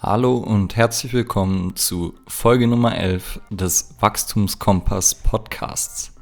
[0.00, 6.14] Hallo und herzlich willkommen zu Folge Nummer 11 des Wachstumskompass Podcasts.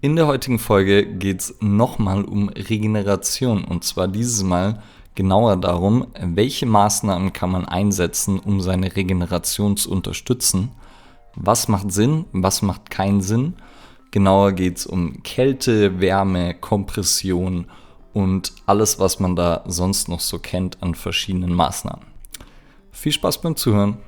[0.00, 4.82] In der heutigen Folge geht es nochmal um Regeneration und zwar dieses Mal
[5.14, 10.70] genauer darum, welche Maßnahmen kann man einsetzen, um seine Regeneration zu unterstützen.
[11.34, 13.56] Was macht Sinn, was macht keinen Sinn.
[14.10, 17.66] Genauer geht es um Kälte, Wärme, Kompression
[18.14, 22.15] und alles, was man da sonst noch so kennt an verschiedenen Maßnahmen.
[22.96, 23.98] Viel Spaß beim Zuhören.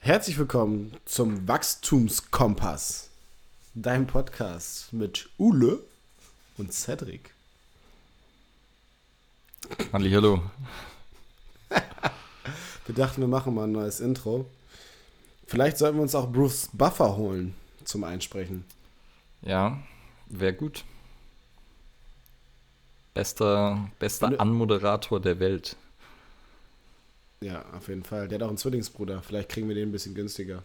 [0.00, 3.10] Herzlich willkommen zum Wachstumskompass,
[3.74, 5.78] deinem Podcast mit Ule
[6.58, 7.32] und Cedric.
[9.92, 10.42] Hallo.
[12.86, 14.46] wir dachten, wir machen mal ein neues Intro.
[15.46, 18.64] Vielleicht sollten wir uns auch Bruce Buffer holen zum Einsprechen.
[19.42, 19.78] Ja,
[20.26, 20.84] wäre gut.
[23.14, 25.76] Bester, bester Anmoderator der Welt.
[27.40, 28.28] Ja, auf jeden Fall.
[28.28, 29.22] Der hat auch einen Zwillingsbruder.
[29.22, 30.62] Vielleicht kriegen wir den ein bisschen günstiger.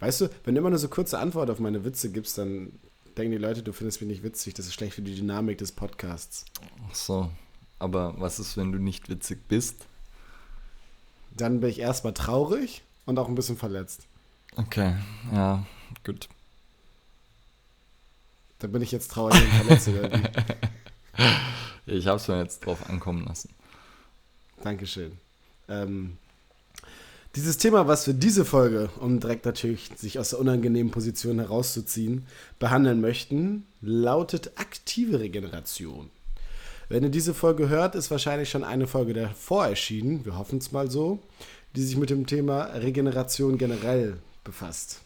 [0.00, 2.72] Weißt du, wenn du immer nur so kurze Antwort auf meine Witze gibst, dann
[3.16, 4.54] denken die Leute, du findest mich nicht witzig.
[4.54, 6.44] Das ist schlecht für die Dynamik des Podcasts.
[6.90, 7.30] Ach so.
[7.78, 9.86] Aber was ist, wenn du nicht witzig bist?
[11.36, 14.02] Dann bin ich erstmal traurig und auch ein bisschen verletzt.
[14.56, 14.94] Okay,
[15.32, 15.64] ja,
[16.04, 16.28] gut.
[18.58, 19.88] Da bin ich jetzt traurig und verletzt.
[21.86, 23.48] ich habe es mir jetzt drauf ankommen lassen.
[24.62, 25.12] Dankeschön.
[25.68, 26.16] Ähm,
[27.34, 32.26] dieses Thema, was wir diese Folge, um direkt natürlich sich aus der unangenehmen Position herauszuziehen,
[32.58, 36.10] behandeln möchten, lautet aktive Regeneration.
[36.88, 40.72] Wenn ihr diese Folge hört, ist wahrscheinlich schon eine Folge davor erschienen, wir hoffen es
[40.72, 41.20] mal so,
[41.74, 45.00] die sich mit dem Thema Regeneration generell befasst.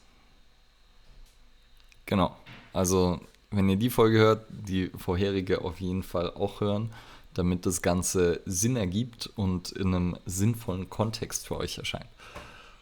[2.07, 2.37] Genau.
[2.73, 3.21] Also,
[3.53, 6.91] wenn ihr die Folge hört, die vorherige auf jeden Fall auch hören
[7.39, 12.09] damit das Ganze Sinn ergibt und in einem sinnvollen Kontext für euch erscheint.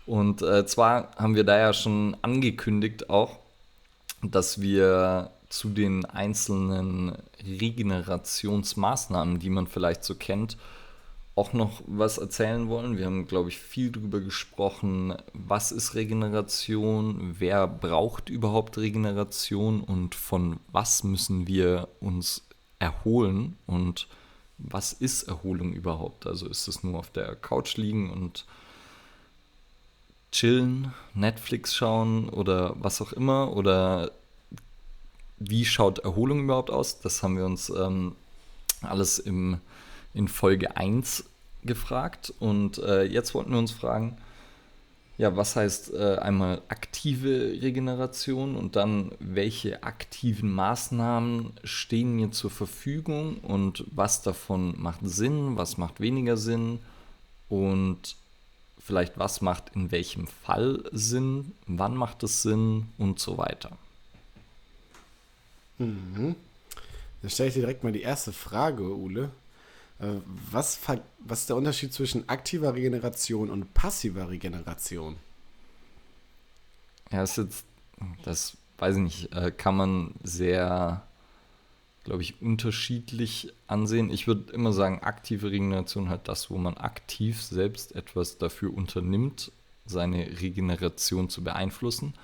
[0.07, 3.39] Und äh, zwar haben wir da ja schon angekündigt auch,
[4.23, 10.57] dass wir zu den einzelnen Regenerationsmaßnahmen, die man vielleicht so kennt,
[11.37, 12.97] auch noch was erzählen wollen.
[12.97, 20.15] Wir haben, glaube ich, viel darüber gesprochen, was ist Regeneration, wer braucht überhaupt Regeneration und
[20.15, 22.47] von was müssen wir uns
[22.79, 24.09] erholen und
[24.71, 26.27] was ist Erholung überhaupt?
[26.27, 28.47] Also ist es nur auf der Couch liegen und
[30.33, 33.55] chillen, Netflix schauen oder was auch immer?
[33.55, 34.11] Oder
[35.39, 37.01] wie schaut Erholung überhaupt aus?
[37.01, 38.17] Das haben wir uns ähm,
[38.81, 39.61] alles im,
[40.13, 41.25] in Folge 1
[41.63, 42.33] gefragt.
[42.41, 44.17] Und äh, jetzt wollten wir uns fragen,
[45.17, 52.51] ja, was heißt äh, einmal aktive Regeneration und dann welche aktiven Maßnahmen stehen mir zur
[52.51, 56.81] Verfügung und was davon macht Sinn, was macht weniger Sinn
[57.49, 58.17] und
[58.79, 63.79] vielleicht was macht in welchem Fall Sinn, wann macht es Sinn und so weiter.
[65.79, 66.35] Mhm.
[67.23, 69.31] Dann stelle ich dir direkt mal die erste Frage, Ule.
[69.99, 70.07] Äh,
[70.51, 70.81] was,
[71.19, 75.17] was ist der Unterschied zwischen aktiver Regeneration und passiver Regeneration?
[77.11, 77.41] Ja, ist
[78.25, 81.07] das weiß ich nicht, äh, kann man sehr,
[82.05, 84.11] glaube ich, unterschiedlich ansehen.
[84.11, 89.53] Ich würde immer sagen, aktive Regeneration halt das, wo man aktiv selbst etwas dafür unternimmt,
[89.87, 92.15] seine Regeneration zu beeinflussen.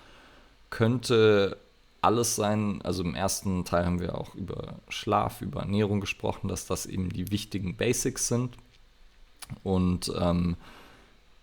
[0.70, 1.56] Könnte
[2.02, 2.80] alles sein.
[2.82, 7.10] Also im ersten Teil haben wir auch über Schlaf, über Ernährung gesprochen, dass das eben
[7.10, 8.56] die wichtigen Basics sind.
[9.62, 10.56] Und ähm,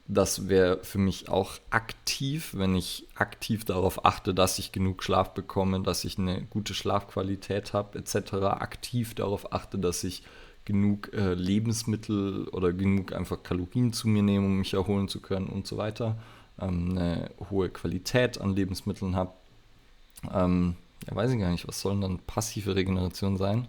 [0.08, 5.34] das wäre für mich auch aktiv, wenn ich aktiv darauf achte, dass ich genug Schlaf
[5.34, 8.34] bekomme, dass ich eine gute Schlafqualität habe, etc.
[8.34, 10.24] Aktiv darauf achte, dass ich
[10.64, 15.48] genug äh, Lebensmittel oder genug einfach Kalorien zu mir nehme, um mich erholen zu können
[15.48, 16.18] und so weiter.
[16.60, 19.34] Ähm, eine hohe Qualität an Lebensmitteln habe
[20.34, 20.76] ähm,
[21.08, 23.68] ja, weiß ich gar nicht, was soll dann passive Regeneration sein?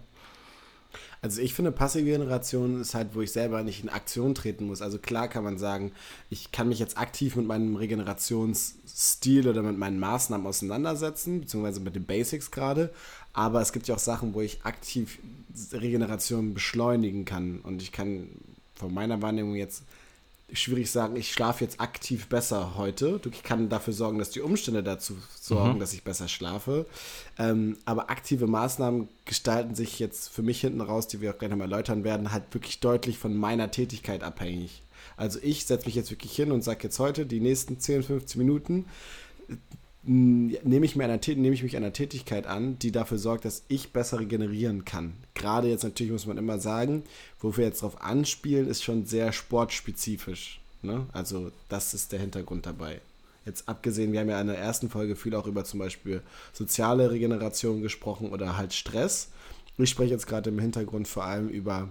[1.21, 4.81] Also ich finde, passive Regeneration ist halt, wo ich selber nicht in Aktion treten muss.
[4.81, 5.91] Also klar kann man sagen,
[6.29, 11.95] ich kann mich jetzt aktiv mit meinem Regenerationsstil oder mit meinen Maßnahmen auseinandersetzen, beziehungsweise mit
[11.95, 12.93] den Basics gerade.
[13.33, 15.19] Aber es gibt ja auch Sachen, wo ich aktiv
[15.73, 17.59] Regeneration beschleunigen kann.
[17.59, 18.29] Und ich kann
[18.75, 19.83] von meiner Wahrnehmung jetzt
[20.53, 23.19] schwierig sagen, ich schlafe jetzt aktiv besser heute.
[23.31, 25.79] Ich kann dafür sorgen, dass die Umstände dazu sorgen, mhm.
[25.79, 26.85] dass ich besser schlafe.
[27.37, 31.51] Ähm, aber aktive Maßnahmen gestalten sich jetzt für mich hinten raus, die wir auch gleich
[31.51, 34.81] nochmal erläutern werden, halt wirklich deutlich von meiner Tätigkeit abhängig.
[35.17, 38.39] Also ich setze mich jetzt wirklich hin und sage jetzt heute, die nächsten 10, 15
[38.39, 38.85] Minuten
[40.03, 43.91] nehme ich, mir einer, nehme ich mich einer Tätigkeit an, die dafür sorgt, dass ich
[43.91, 45.13] besser regenerieren kann.
[45.33, 47.03] Gerade jetzt natürlich muss man immer sagen,
[47.39, 50.61] wo wir jetzt drauf anspielen, ist schon sehr sportspezifisch.
[50.81, 51.05] Ne?
[51.11, 53.01] Also das ist der Hintergrund dabei.
[53.45, 56.21] Jetzt abgesehen, wir haben ja in der ersten Folge viel auch über zum Beispiel
[56.53, 59.29] soziale Regeneration gesprochen oder halt Stress.
[59.77, 61.89] Ich spreche jetzt gerade im Hintergrund vor allem über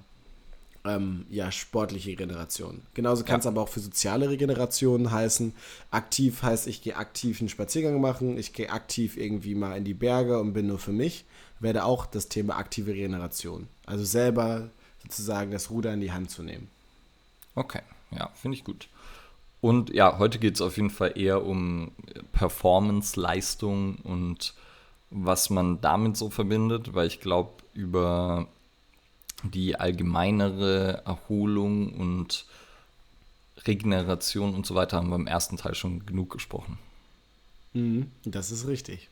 [0.88, 2.82] ähm, ja, sportliche Regeneration.
[2.94, 3.50] Genauso kann es ja.
[3.50, 5.52] aber auch für soziale Regeneration heißen.
[5.90, 9.94] Aktiv heißt, ich gehe aktiv einen Spaziergang machen, ich gehe aktiv irgendwie mal in die
[9.94, 11.24] Berge und bin nur für mich.
[11.60, 13.68] Werde auch das Thema aktive Regeneration.
[13.84, 14.70] Also selber
[15.02, 16.68] sozusagen das Ruder in die Hand zu nehmen.
[17.54, 17.82] Okay,
[18.12, 18.88] ja, finde ich gut.
[19.60, 21.90] Und ja, heute geht es auf jeden Fall eher um
[22.32, 24.54] Performance, Leistung und
[25.10, 28.46] was man damit so verbindet, weil ich glaube, über
[29.42, 32.46] die allgemeinere Erholung und
[33.66, 36.78] Regeneration und so weiter haben wir im ersten Teil schon genug gesprochen.
[37.72, 39.08] Mhm, das ist richtig.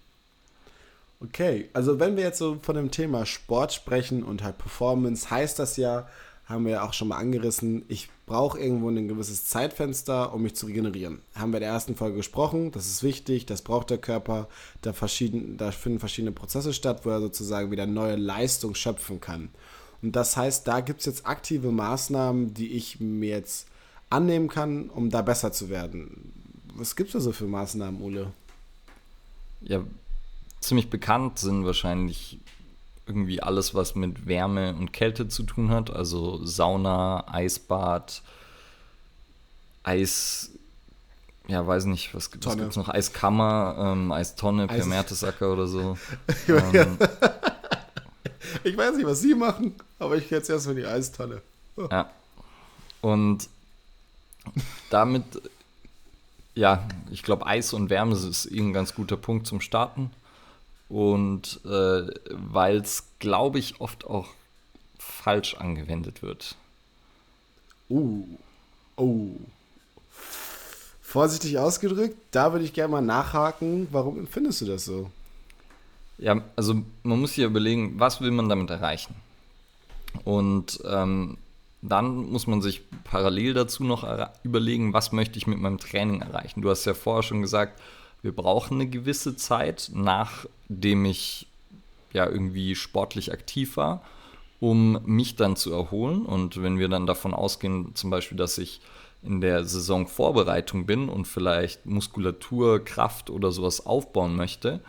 [1.21, 5.59] Okay, also wenn wir jetzt so von dem Thema Sport sprechen und halt Performance, heißt
[5.59, 6.07] das ja,
[6.45, 10.55] haben wir ja auch schon mal angerissen, ich brauche irgendwo ein gewisses Zeitfenster, um mich
[10.55, 11.21] zu regenerieren.
[11.35, 14.49] Haben wir in der ersten Folge gesprochen, das ist wichtig, das braucht der Körper,
[14.83, 19.49] da, verschieden, da finden verschiedene Prozesse statt, wo er sozusagen wieder neue Leistung schöpfen kann.
[20.13, 23.69] Das heißt, da gibt es jetzt aktive Maßnahmen, die ich mir jetzt
[24.11, 26.33] annehmen kann, um da besser zu werden.
[26.75, 28.33] Was gibt es da so für Maßnahmen, Ole?
[29.63, 29.83] Ja,
[30.61, 32.39] ziemlich bekannt sind wahrscheinlich
[33.07, 35.91] irgendwie alles, was mit Wärme und Kälte zu tun hat.
[35.91, 38.23] Also Sauna, Eisbad,
[39.85, 40.51] Eis,
[41.47, 42.89] ja, weiß nicht, was, was gibt es noch?
[42.89, 45.97] Eiskammer, ähm, Eistonne Eis per Mertesacker oder so.
[46.49, 46.99] ähm,
[48.65, 51.43] ich weiß nicht, was Sie machen, aber ich gehe jetzt erstmal in die Eistonne.
[51.77, 51.89] Oh.
[51.91, 52.11] Ja.
[53.01, 53.49] Und
[54.91, 55.25] damit,
[56.55, 60.11] ja, ich glaube, Eis und Wärme ist ein ganz guter Punkt zum Starten.
[60.89, 64.29] Und äh, weil es, glaube ich, oft auch
[64.99, 66.55] falsch angewendet wird.
[67.89, 68.27] Uh,
[68.97, 69.31] oh.
[71.03, 73.89] Vorsichtig ausgedrückt, da würde ich gerne mal nachhaken.
[73.91, 75.11] Warum empfindest du das so?
[76.19, 79.15] Ja, also man muss hier überlegen, was will man damit erreichen?
[80.25, 81.37] Und ähm,
[81.83, 84.07] dann muss man sich parallel dazu noch
[84.43, 86.63] überlegen, was möchte ich mit meinem Training erreichen.
[86.63, 87.81] Du hast ja vorher schon gesagt,
[88.23, 91.47] wir brauchen eine gewisse Zeit, nachdem ich
[92.13, 94.03] ja irgendwie sportlich aktiv war,
[94.59, 96.25] um mich dann zu erholen.
[96.25, 98.81] Und wenn wir dann davon ausgehen, zum Beispiel, dass ich
[99.23, 104.81] in der Saisonvorbereitung bin und vielleicht Muskulatur, Kraft oder sowas aufbauen möchte,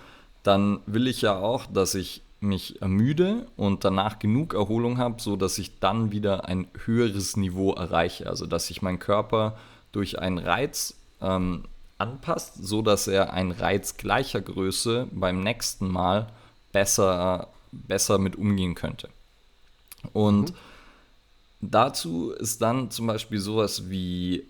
[0.47, 5.35] dann will ich ja auch, dass ich mich ermüde und danach genug Erholung habe, so
[5.35, 8.27] dass ich dann wieder ein höheres Niveau erreiche.
[8.27, 9.57] Also dass sich mein Körper
[9.91, 11.65] durch einen Reiz ähm,
[11.97, 16.27] anpasst, so dass er einen Reiz gleicher Größe beim nächsten Mal
[16.71, 19.09] besser, besser mit umgehen könnte.
[20.13, 20.55] Und mhm.
[21.59, 24.45] dazu ist dann zum Beispiel sowas wie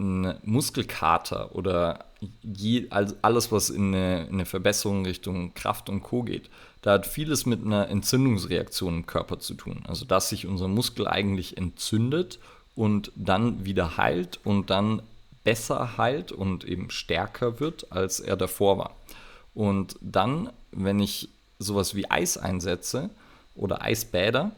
[0.00, 2.04] ein Muskelkater oder
[2.42, 6.22] je, also alles, was in eine, in eine, Verbesserung Richtung Kraft und Co.
[6.22, 6.50] geht,
[6.82, 9.82] da hat vieles mit einer Entzündungsreaktion im Körper zu tun.
[9.86, 12.38] Also, dass sich unser Muskel eigentlich entzündet
[12.74, 15.02] und dann wieder heilt und dann
[15.44, 18.96] besser heilt und eben stärker wird, als er davor war.
[19.54, 23.10] Und dann, wenn ich sowas wie Eis einsetze
[23.54, 24.52] oder Eisbäder,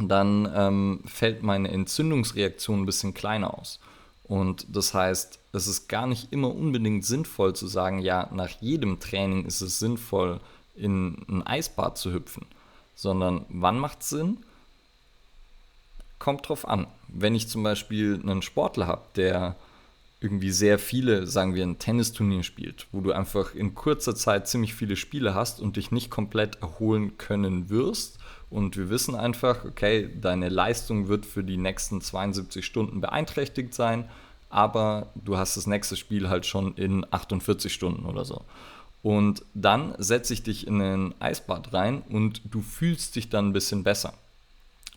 [0.00, 3.80] dann ähm, fällt meine Entzündungsreaktion ein bisschen kleiner aus.
[4.28, 9.00] Und das heißt, es ist gar nicht immer unbedingt sinnvoll zu sagen, ja, nach jedem
[9.00, 10.40] Training ist es sinnvoll,
[10.76, 12.46] in ein Eisbad zu hüpfen,
[12.94, 14.38] sondern wann macht es Sinn?
[16.18, 16.86] Kommt drauf an.
[17.08, 19.56] Wenn ich zum Beispiel einen Sportler habe, der
[20.20, 24.74] irgendwie sehr viele, sagen wir, ein Tennisturnier spielt, wo du einfach in kurzer Zeit ziemlich
[24.74, 28.18] viele Spiele hast und dich nicht komplett erholen können wirst.
[28.50, 34.08] Und wir wissen einfach, okay, deine Leistung wird für die nächsten 72 Stunden beeinträchtigt sein
[34.50, 38.42] aber du hast das nächste Spiel halt schon in 48 Stunden oder so.
[39.02, 43.52] Und dann setze ich dich in ein Eisbad rein und du fühlst dich dann ein
[43.52, 44.14] bisschen besser.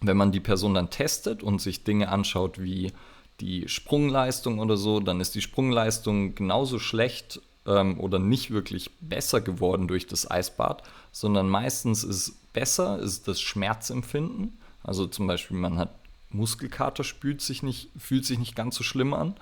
[0.01, 2.91] Wenn man die Person dann testet und sich Dinge anschaut wie
[3.39, 9.41] die Sprungleistung oder so, dann ist die Sprungleistung genauso schlecht ähm, oder nicht wirklich besser
[9.41, 14.57] geworden durch das Eisbad, sondern meistens ist besser ist das Schmerzempfinden.
[14.83, 15.93] Also zum Beispiel man hat
[16.29, 19.35] Muskelkater spürt sich nicht, fühlt sich nicht ganz so schlimm an.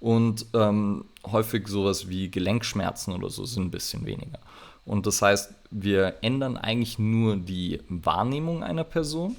[0.00, 4.38] Und ähm, häufig sowas wie Gelenkschmerzen oder so sind ein bisschen weniger.
[4.84, 9.36] Und das heißt, wir ändern eigentlich nur die Wahrnehmung einer Person.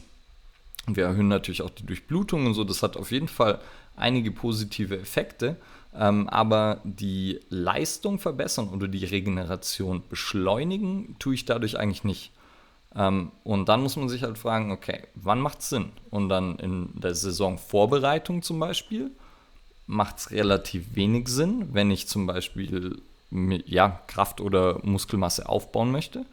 [0.86, 2.64] Wir erhöhen natürlich auch die Durchblutung und so.
[2.64, 3.60] Das hat auf jeden Fall
[3.96, 5.56] einige positive Effekte.
[5.96, 12.32] Ähm, aber die Leistung verbessern oder die Regeneration beschleunigen, tue ich dadurch eigentlich nicht.
[12.96, 15.92] Ähm, und dann muss man sich halt fragen, okay, wann macht es Sinn?
[16.10, 19.12] Und dann in der Saisonvorbereitung zum Beispiel
[19.86, 26.26] macht es relativ wenig Sinn, wenn ich zum Beispiel ja, Kraft oder Muskelmasse aufbauen möchte.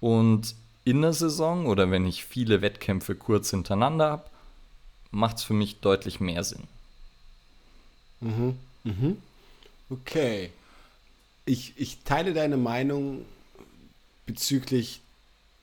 [0.00, 4.30] Und in der Saison oder wenn ich viele Wettkämpfe kurz hintereinander habe,
[5.10, 6.64] macht es für mich deutlich mehr Sinn.
[8.20, 8.56] Mhm.
[8.84, 9.16] Mhm.
[9.90, 10.50] Okay.
[11.44, 13.24] Ich, ich teile deine Meinung
[14.26, 15.00] bezüglich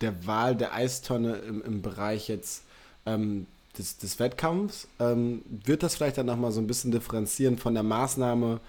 [0.04, 2.64] der Wahl der Eistonne im, im Bereich jetzt
[3.06, 4.88] ähm, des, des Wettkampfs.
[5.00, 8.60] Ähm, wird das vielleicht dann nochmal so ein bisschen differenzieren von der Maßnahme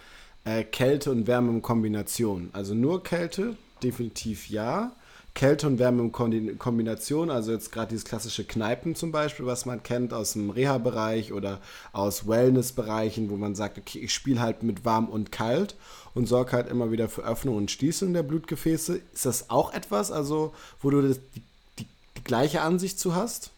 [0.44, 2.50] äh, Kälte und Wärme in Kombination?
[2.52, 4.92] Also nur Kälte, definitiv ja.
[5.34, 9.82] Kälte und Wärme in Kombination, also jetzt gerade dieses klassische Kneipen zum Beispiel, was man
[9.82, 11.60] kennt aus dem Reha-Bereich oder
[11.92, 15.74] aus Wellness-Bereichen, wo man sagt, okay, ich spiele halt mit warm und kalt
[16.14, 19.00] und sorge halt immer wieder für Öffnung und Schließung der Blutgefäße.
[19.12, 21.42] Ist das auch etwas, also wo du das, die,
[21.80, 23.50] die, die gleiche Ansicht zu hast?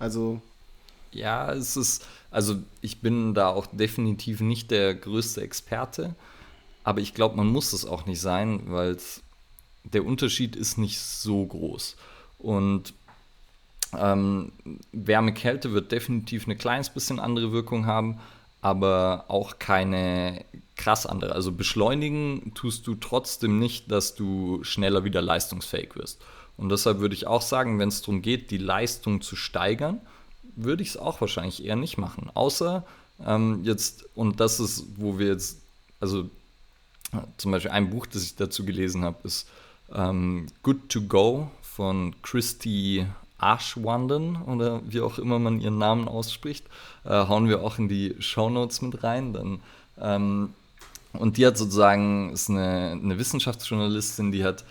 [0.00, 0.40] Also
[1.12, 6.16] ja, es ist, also ich bin da auch definitiv nicht der größte Experte,
[6.82, 9.22] aber ich glaube, man muss es auch nicht sein, weil es
[9.92, 11.96] der Unterschied ist nicht so groß.
[12.38, 12.92] Und
[13.96, 14.52] ähm,
[14.92, 18.18] Wärme-Kälte wird definitiv eine kleines bisschen andere Wirkung haben,
[18.60, 20.44] aber auch keine
[20.76, 21.32] krass andere.
[21.32, 26.20] Also beschleunigen tust du trotzdem nicht, dass du schneller wieder leistungsfähig wirst.
[26.56, 30.00] Und deshalb würde ich auch sagen, wenn es darum geht, die Leistung zu steigern,
[30.56, 32.30] würde ich es auch wahrscheinlich eher nicht machen.
[32.34, 32.84] Außer
[33.24, 35.60] ähm, jetzt, und das ist, wo wir jetzt,
[36.00, 36.28] also
[37.36, 39.48] zum Beispiel ein Buch, das ich dazu gelesen habe, ist
[39.94, 43.06] ähm, Good to Go von Christy
[43.38, 46.64] Ashwanden oder wie auch immer man ihren Namen ausspricht,
[47.04, 49.32] äh, hauen wir auch in die Show Notes mit rein.
[49.32, 49.60] Dann,
[50.00, 50.54] ähm,
[51.12, 54.64] und die hat sozusagen, ist eine, eine Wissenschaftsjournalistin, die hat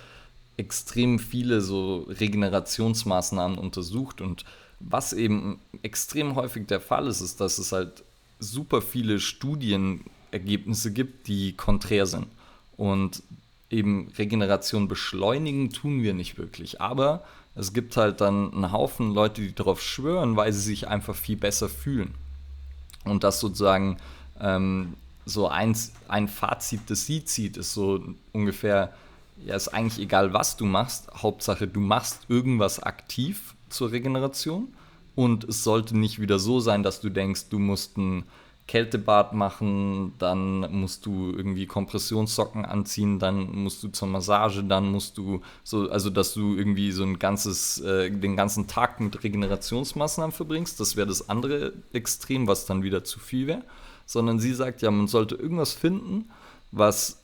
[0.58, 4.46] extrem viele so Regenerationsmaßnahmen untersucht und
[4.80, 8.04] was eben extrem häufig der Fall ist, ist, dass es halt
[8.40, 12.28] super viele Studienergebnisse gibt, die konträr sind.
[12.78, 13.24] Und
[13.70, 16.82] eben Regeneration beschleunigen tun wir nicht wirklich.
[16.82, 17.24] Aber
[17.56, 21.38] es gibt halt dann einen Haufen Leute, die darauf schwören, weil sie sich einfach viel
[21.38, 22.14] besser fühlen.
[23.06, 23.98] Und das sozusagen
[24.40, 24.96] ähm,
[25.26, 28.04] so eins, ein Fazit, das sie zieht, ist so
[28.34, 28.94] ungefähr,
[29.44, 31.10] ja, ist eigentlich egal, was du machst.
[31.16, 34.74] Hauptsache, du machst irgendwas aktiv zur Regeneration.
[35.16, 38.26] Und es sollte nicht wieder so sein, dass du denkst, du musst ein
[38.68, 45.20] Kältebad machen, dann musst du irgendwie Kompressionssocken anziehen, dann musst du zur Massage, dann musst
[45.20, 50.32] du so, also dass du irgendwie so ein ganzes, äh, den ganzen Tag mit Regenerationsmaßnahmen
[50.32, 53.64] verbringst, das wäre das andere Extrem, was dann wieder zu viel wäre,
[54.08, 56.30] sondern sie sagt ja, man sollte irgendwas finden,
[56.72, 57.20] was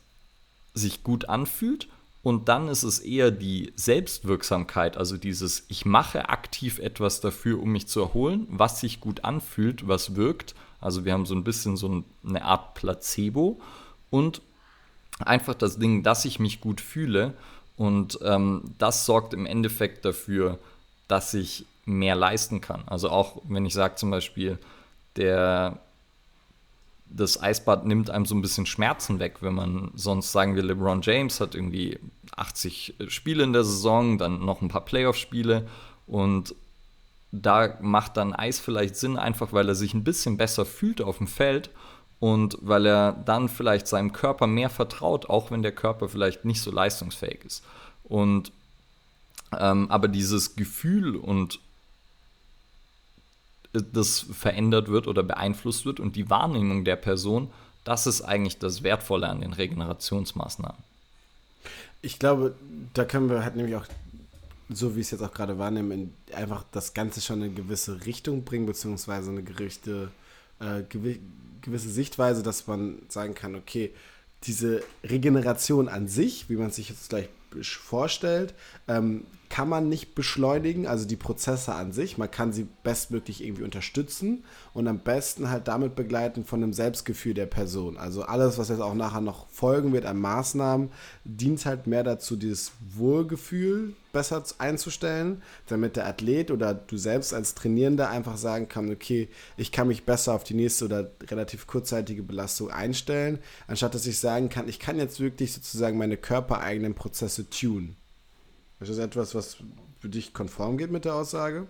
[0.76, 1.88] sich gut anfühlt.
[2.24, 7.72] Und dann ist es eher die Selbstwirksamkeit, also dieses, ich mache aktiv etwas dafür, um
[7.72, 11.78] mich zu erholen, was sich gut anfühlt, was wirkt also wir haben so ein bisschen
[11.78, 13.62] so eine Art Placebo
[14.10, 14.42] und
[15.20, 17.34] einfach das Ding, dass ich mich gut fühle
[17.78, 20.60] und ähm, das sorgt im Endeffekt dafür,
[21.08, 22.84] dass ich mehr leisten kann.
[22.88, 24.58] Also auch wenn ich sage zum Beispiel,
[25.16, 25.80] der,
[27.08, 31.02] das Eisbad nimmt einem so ein bisschen Schmerzen weg, wenn man sonst sagen wir, LeBron
[31.02, 32.00] James hat irgendwie
[32.36, 35.68] 80 Spiele in der Saison, dann noch ein paar Playoff-Spiele
[36.08, 36.56] und
[37.32, 41.18] da macht dann Eis vielleicht Sinn, einfach weil er sich ein bisschen besser fühlt auf
[41.18, 41.70] dem Feld
[42.20, 46.62] und weil er dann vielleicht seinem Körper mehr vertraut, auch wenn der Körper vielleicht nicht
[46.62, 47.64] so leistungsfähig ist.
[48.04, 48.52] Und
[49.58, 51.60] ähm, aber dieses Gefühl und
[53.74, 57.50] das verändert wird oder beeinflusst wird und die Wahrnehmung der Person,
[57.84, 60.84] das ist eigentlich das Wertvolle an den Regenerationsmaßnahmen.
[62.02, 62.56] Ich glaube,
[62.94, 63.86] da können wir halt nämlich auch
[64.74, 68.06] so wie ich es jetzt auch gerade wahrnehme, einfach das Ganze schon in eine gewisse
[68.06, 70.10] Richtung bringen, beziehungsweise eine gerichte,
[70.60, 71.20] äh, gewi
[71.62, 73.92] gewisse Sichtweise, dass man sagen kann, okay,
[74.46, 77.30] diese Regeneration an sich, wie man sich jetzt gleich
[77.62, 78.56] vorstellt,
[78.88, 82.18] ähm, kann man nicht beschleunigen, also die Prozesse an sich.
[82.18, 87.34] Man kann sie bestmöglich irgendwie unterstützen und am besten halt damit begleiten von dem Selbstgefühl
[87.34, 87.98] der Person.
[87.98, 90.90] Also alles, was jetzt auch nachher noch folgen wird an Maßnahmen,
[91.26, 97.54] dient halt mehr dazu, dieses Wohlgefühl besser einzustellen, damit der Athlet oder du selbst als
[97.54, 99.28] Trainierender einfach sagen kann, okay,
[99.58, 104.18] ich kann mich besser auf die nächste oder relativ kurzzeitige Belastung einstellen, anstatt dass ich
[104.18, 107.98] sagen kann, ich kann jetzt wirklich sozusagen meine körpereigenen Prozesse tunen.
[108.82, 109.58] Ist das etwas, was
[110.00, 111.68] für dich konform geht mit der Aussage?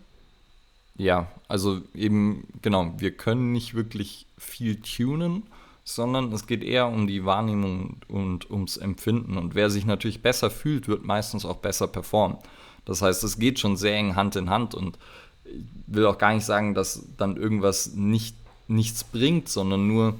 [0.95, 5.43] Ja, also eben, genau, wir können nicht wirklich viel tunen,
[5.83, 9.37] sondern es geht eher um die Wahrnehmung und ums Empfinden.
[9.37, 12.37] Und wer sich natürlich besser fühlt, wird meistens auch besser performen.
[12.85, 14.97] Das heißt, es geht schon sehr eng Hand in Hand und
[15.43, 18.37] ich will auch gar nicht sagen, dass dann irgendwas nicht,
[18.69, 20.15] nichts bringt, sondern nur,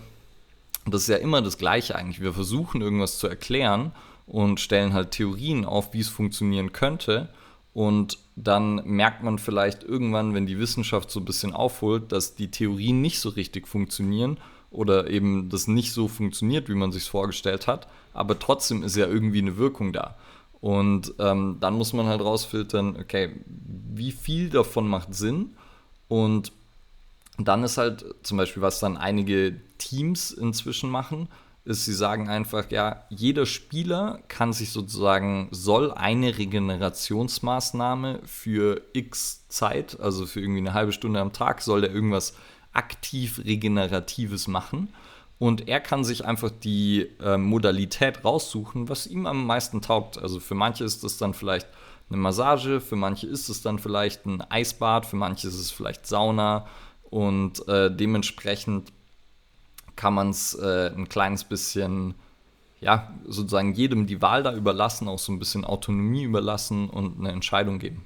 [0.86, 2.20] das ist ja immer das Gleiche eigentlich.
[2.20, 3.94] Wir versuchen irgendwas zu erklären
[4.26, 7.30] und stellen halt Theorien auf, wie es funktionieren könnte.
[7.74, 12.52] Und dann merkt man vielleicht irgendwann, wenn die Wissenschaft so ein bisschen aufholt, dass die
[12.52, 14.38] Theorien nicht so richtig funktionieren
[14.72, 17.88] oder eben das nicht so funktioniert, wie man sich vorgestellt hat.
[18.14, 20.16] Aber trotzdem ist ja irgendwie eine Wirkung da.
[20.60, 25.56] Und ähm, dann muss man halt rausfiltern, okay, wie viel davon macht Sinn?
[26.08, 26.52] Und
[27.38, 31.30] dann ist halt zum Beispiel, was dann einige Teams inzwischen machen,
[31.64, 39.48] ist, sie sagen einfach, ja, jeder Spieler kann sich sozusagen, soll eine Regenerationsmaßnahme für x
[39.48, 42.36] Zeit, also für irgendwie eine halbe Stunde am Tag, soll der irgendwas
[42.74, 44.94] aktiv Regeneratives machen.
[45.38, 50.20] Und er kann sich einfach die äh, Modalität raussuchen, was ihm am meisten taugt.
[50.20, 51.68] Also für manche ist das dann vielleicht
[52.10, 56.06] eine Massage, für manche ist es dann vielleicht ein Eisbad, für manche ist es vielleicht
[56.06, 56.68] Sauna.
[57.10, 58.94] Und äh, dementsprechend
[60.02, 62.16] kann man es äh, ein kleines bisschen,
[62.80, 67.32] ja, sozusagen jedem die Wahl da überlassen, auch so ein bisschen Autonomie überlassen und eine
[67.32, 68.04] Entscheidung geben.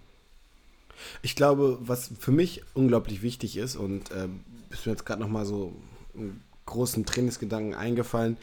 [1.22, 4.28] Ich glaube, was für mich unglaublich wichtig ist und äh,
[4.72, 5.72] ist mir jetzt gerade nochmal so
[6.14, 8.36] einen großen Trainingsgedanken eingefallen,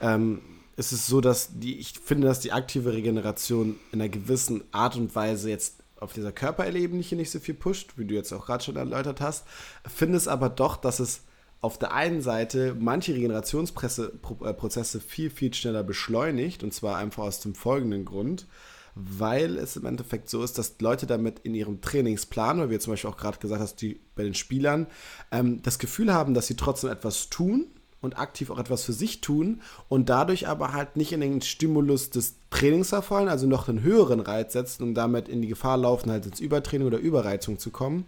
[0.00, 0.40] ähm,
[0.76, 4.94] ist es so, dass die, ich finde, dass die aktive Regeneration in einer gewissen Art
[4.94, 8.62] und Weise jetzt auf dieser Körperebene nicht so viel pusht, wie du jetzt auch gerade
[8.62, 9.48] schon erläutert hast,
[9.84, 11.22] finde es aber doch, dass es
[11.60, 17.40] auf der einen Seite manche Regenerationsprozesse äh, viel, viel schneller beschleunigt, und zwar einfach aus
[17.40, 18.46] dem folgenden Grund,
[18.94, 22.92] weil es im Endeffekt so ist, dass Leute damit in ihrem Trainingsplan, weil wir zum
[22.92, 24.86] Beispiel auch gerade gesagt hast, die bei den Spielern,
[25.30, 27.66] ähm, das Gefühl haben, dass sie trotzdem etwas tun
[28.00, 32.08] und aktiv auch etwas für sich tun und dadurch aber halt nicht in den Stimulus
[32.08, 36.10] des Trainings verfallen, also noch einen höheren Reiz setzen und damit in die Gefahr laufen,
[36.10, 38.06] halt ins Übertraining oder Überreizung zu kommen.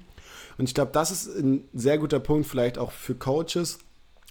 [0.59, 3.79] Und ich glaube, das ist ein sehr guter Punkt vielleicht auch für Coaches,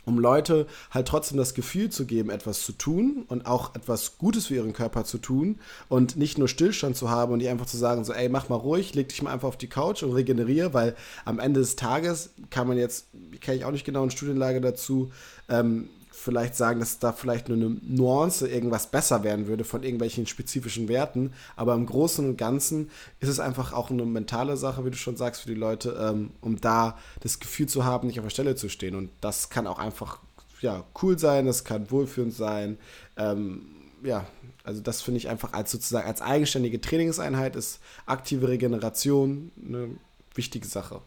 [0.05, 4.47] um Leute halt trotzdem das Gefühl zu geben, etwas zu tun und auch etwas Gutes
[4.47, 7.77] für ihren Körper zu tun und nicht nur Stillstand zu haben und die einfach zu
[7.77, 10.73] sagen, so, ey, mach mal ruhig, leg dich mal einfach auf die Couch und regeneriere,
[10.73, 13.07] weil am Ende des Tages kann man jetzt,
[13.41, 15.11] kenne ich auch nicht genau eine Studienlage dazu,
[15.49, 20.27] ähm, vielleicht sagen, dass da vielleicht nur eine Nuance irgendwas besser werden würde von irgendwelchen
[20.27, 21.33] spezifischen Werten.
[21.55, 25.17] Aber im Großen und Ganzen ist es einfach auch eine mentale Sache, wie du schon
[25.17, 28.55] sagst, für die Leute, ähm, um da das Gefühl zu haben, nicht auf der Stelle
[28.55, 28.95] zu stehen.
[28.95, 30.19] Und das kann auch einfach
[30.61, 32.77] ja, cool sein, das kann wohlfühlend sein.
[33.17, 33.65] Ähm,
[34.03, 34.25] ja,
[34.63, 39.89] also das finde ich einfach als sozusagen als eigenständige Trainingseinheit ist aktive Regeneration eine
[40.35, 41.01] wichtige Sache.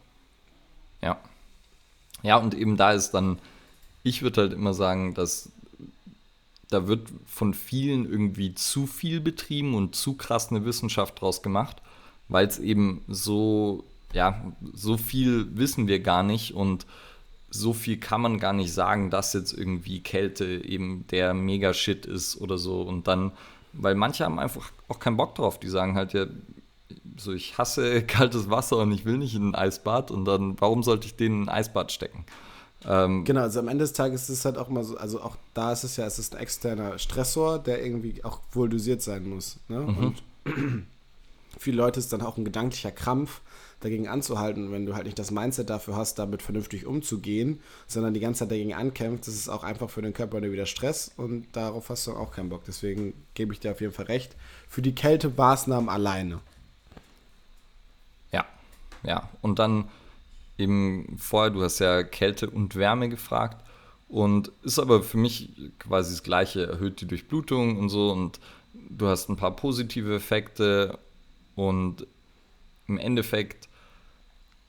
[1.01, 1.19] Ja.
[2.21, 3.39] Ja, und eben da ist dann
[4.05, 5.49] ich würde halt immer sagen, dass
[6.69, 11.77] da wird von vielen irgendwie zu viel betrieben und zu krass eine Wissenschaft draus gemacht,
[12.29, 16.85] weil es eben so, ja, so viel wissen wir gar nicht und
[17.49, 22.39] so viel kann man gar nicht sagen, dass jetzt irgendwie Kälte eben der Mega-Shit ist
[22.39, 22.81] oder so.
[22.81, 23.31] Und dann,
[23.73, 26.27] weil manche haben einfach auch keinen Bock drauf, die sagen halt ja,
[27.17, 30.83] so ich hasse kaltes Wasser und ich will nicht in ein Eisbad und dann, warum
[30.83, 32.25] sollte ich den in ein Eisbad stecken?
[32.87, 35.37] Ähm, genau, also am Ende des Tages ist es halt auch mal so, also auch
[35.53, 39.27] da ist es ja, es ist ein externer Stressor, der irgendwie auch wohl dosiert sein
[39.27, 39.57] muss.
[39.67, 39.79] Ne?
[39.79, 39.97] Mhm.
[39.97, 40.23] Und
[41.57, 43.41] viele Leute ist dann auch ein gedanklicher Krampf,
[43.81, 48.19] dagegen anzuhalten, wenn du halt nicht das Mindset dafür hast, damit vernünftig umzugehen, sondern die
[48.19, 51.89] ganze Zeit dagegen ankämpfst, das ist auch einfach für den Körper wieder Stress und darauf
[51.89, 52.63] hast du auch keinen Bock.
[52.65, 54.35] Deswegen gebe ich dir auf jeden Fall recht.
[54.69, 56.39] Für die Kältemaßnahmen alleine.
[58.31, 58.45] Ja,
[59.03, 59.29] ja.
[59.41, 59.89] Und dann
[60.57, 63.65] eben vorher, du hast ja Kälte und Wärme gefragt
[64.07, 68.39] und ist aber für mich quasi das gleiche, erhöht die Durchblutung und so und
[68.73, 70.97] du hast ein paar positive Effekte
[71.55, 72.07] und
[72.87, 73.67] im Endeffekt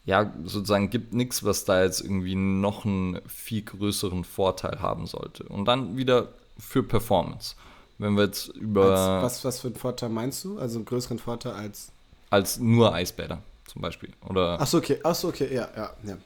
[0.05, 5.43] ja, sozusagen gibt nichts, was da jetzt irgendwie noch einen viel größeren Vorteil haben sollte.
[5.43, 7.57] Und dann wieder für Performance.
[7.99, 9.17] Wenn wir jetzt über.
[9.17, 10.59] Als, was, was für einen Vorteil meinst du?
[10.59, 11.91] Also einen größeren Vorteil als.
[12.31, 13.43] Als nur Eisbäder
[13.77, 14.09] zum Beispiel.
[14.27, 16.17] Oder Achso, okay, achso, okay, ja, ja, ja.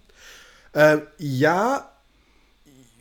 [0.72, 1.90] Ähm, ja,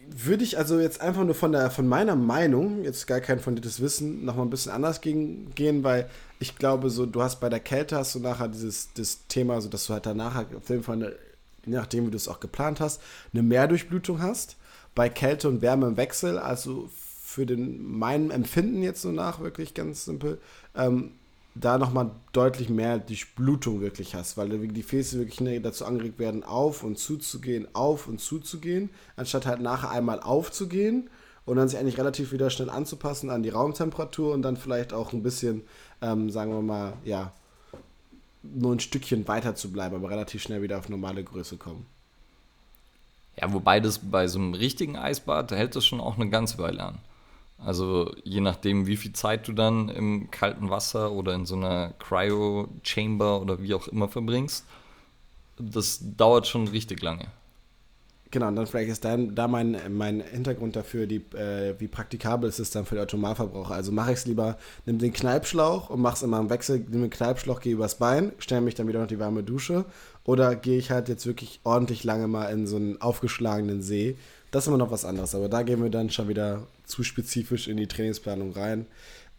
[0.08, 3.80] würde ich also jetzt einfach nur von der von meiner Meinung, jetzt gar kein fundiertes
[3.80, 6.10] Wissen, nochmal ein bisschen anders gegen, gehen, weil
[6.40, 9.70] ich glaube, so, du hast bei der Kälte hast du nachher dieses das Thema, so
[9.70, 11.16] dass du halt danach auf jeden Fall, eine,
[11.68, 14.58] nachdem, du es auch geplant hast, eine Mehrdurchblutung hast.
[14.96, 16.90] Bei Kälte und Wärme im Wechsel, also
[17.24, 20.42] für den meinem Empfinden jetzt so nach, wirklich ganz simpel,
[20.76, 21.12] ähm,
[21.60, 26.84] da nochmal deutlich mehr Durchblutung wirklich hast, weil die Gefäße wirklich dazu angeregt werden, auf
[26.84, 31.10] und zuzugehen, auf und zuzugehen, anstatt halt nachher einmal aufzugehen
[31.46, 35.14] und dann sich eigentlich relativ wieder schnell anzupassen an die Raumtemperatur und dann vielleicht auch
[35.14, 35.64] ein bisschen,
[36.02, 37.34] ähm, sagen wir mal, ja,
[38.44, 41.86] nur ein Stückchen weiter zu bleiben, aber relativ schnell wieder auf normale Größe kommen.
[43.36, 46.58] Ja, wobei das bei so einem richtigen Eisbad, da hält das schon auch eine ganze
[46.58, 46.98] Weile an.
[47.64, 51.94] Also je nachdem, wie viel Zeit du dann im kalten Wasser oder in so einer
[52.00, 54.66] Cryo-Chamber oder wie auch immer verbringst,
[55.58, 57.28] das dauert schon richtig lange.
[58.32, 62.48] Genau, und dann vielleicht ist dann da mein, mein Hintergrund dafür, die, äh, wie praktikabel
[62.48, 63.74] ist es dann für den Automalverbraucher.
[63.74, 67.10] Also mache ich es lieber, nimm den Kneipschlauch und mach's immer im Wechsel, nimm den
[67.10, 69.86] Kneipschlauch, gehe übers Bein, stelle mich dann wieder noch die warme Dusche.
[70.26, 74.16] Oder gehe ich halt jetzt wirklich ordentlich lange mal in so einen aufgeschlagenen See.
[74.52, 77.68] Das ist immer noch was anderes, aber da gehen wir dann schon wieder zu spezifisch
[77.68, 78.88] in die Trainingsplanung rein.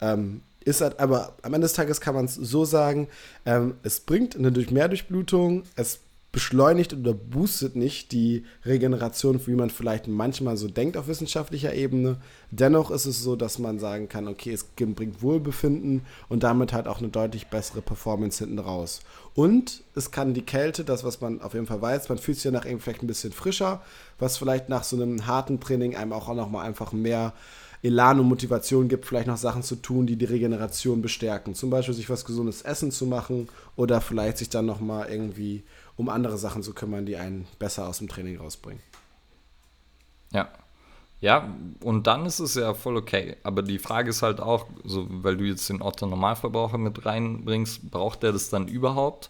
[0.00, 3.08] Ähm, ist halt, aber am Ende des Tages kann man es so sagen,
[3.46, 6.00] ähm, es bringt eine durch Mehrdurchblutung, es
[6.32, 12.18] beschleunigt oder boostet nicht die Regeneration, wie man vielleicht manchmal so denkt auf wissenschaftlicher Ebene.
[12.52, 16.86] Dennoch ist es so, dass man sagen kann, okay, es bringt Wohlbefinden und damit halt
[16.86, 19.00] auch eine deutlich bessere Performance hinten raus.
[19.34, 22.44] Und es kann die Kälte, das, was man auf jeden Fall weiß, man fühlt sich
[22.44, 23.82] ja nach irgendwie vielleicht ein bisschen frischer,
[24.20, 27.32] was vielleicht nach so einem harten Training einem auch nochmal einfach mehr
[27.82, 31.54] Elan und Motivation gibt, vielleicht noch Sachen zu tun, die die Regeneration bestärken.
[31.54, 35.64] Zum Beispiel sich was gesundes Essen zu machen oder vielleicht sich dann nochmal irgendwie
[36.00, 38.82] um andere Sachen zu kümmern, die einen besser aus dem Training rausbringen.
[40.32, 40.48] Ja.
[41.20, 43.36] Ja, und dann ist es ja voll okay.
[43.42, 47.90] Aber die Frage ist halt auch, so, weil du jetzt den Otto Normalverbraucher mit reinbringst,
[47.90, 49.28] braucht der das dann überhaupt?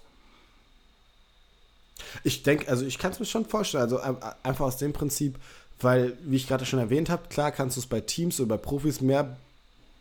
[2.22, 5.36] Ich denke, also ich kann es mir schon vorstellen, also einfach aus dem Prinzip,
[5.80, 8.62] weil, wie ich gerade schon erwähnt habe, klar kannst du es bei Teams oder bei
[8.62, 9.36] Profis mehr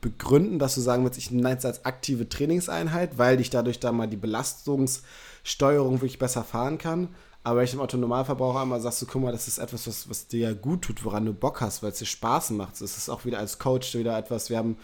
[0.01, 3.91] begründen, dass du sagen willst, ich nenne es als aktive Trainingseinheit, weil ich dadurch da
[3.91, 5.01] mal die Belastungs-
[5.49, 7.09] Steuerung wirklich besser fahren kann.
[7.43, 10.27] Aber wenn ich dem Autonormalverbraucher einmal sagst, du, guck mal, das ist etwas, was, was
[10.27, 12.73] dir gut tut, woran du Bock hast, weil es dir Spaß macht.
[12.73, 14.77] Das ist auch wieder als Coach wieder etwas, wir haben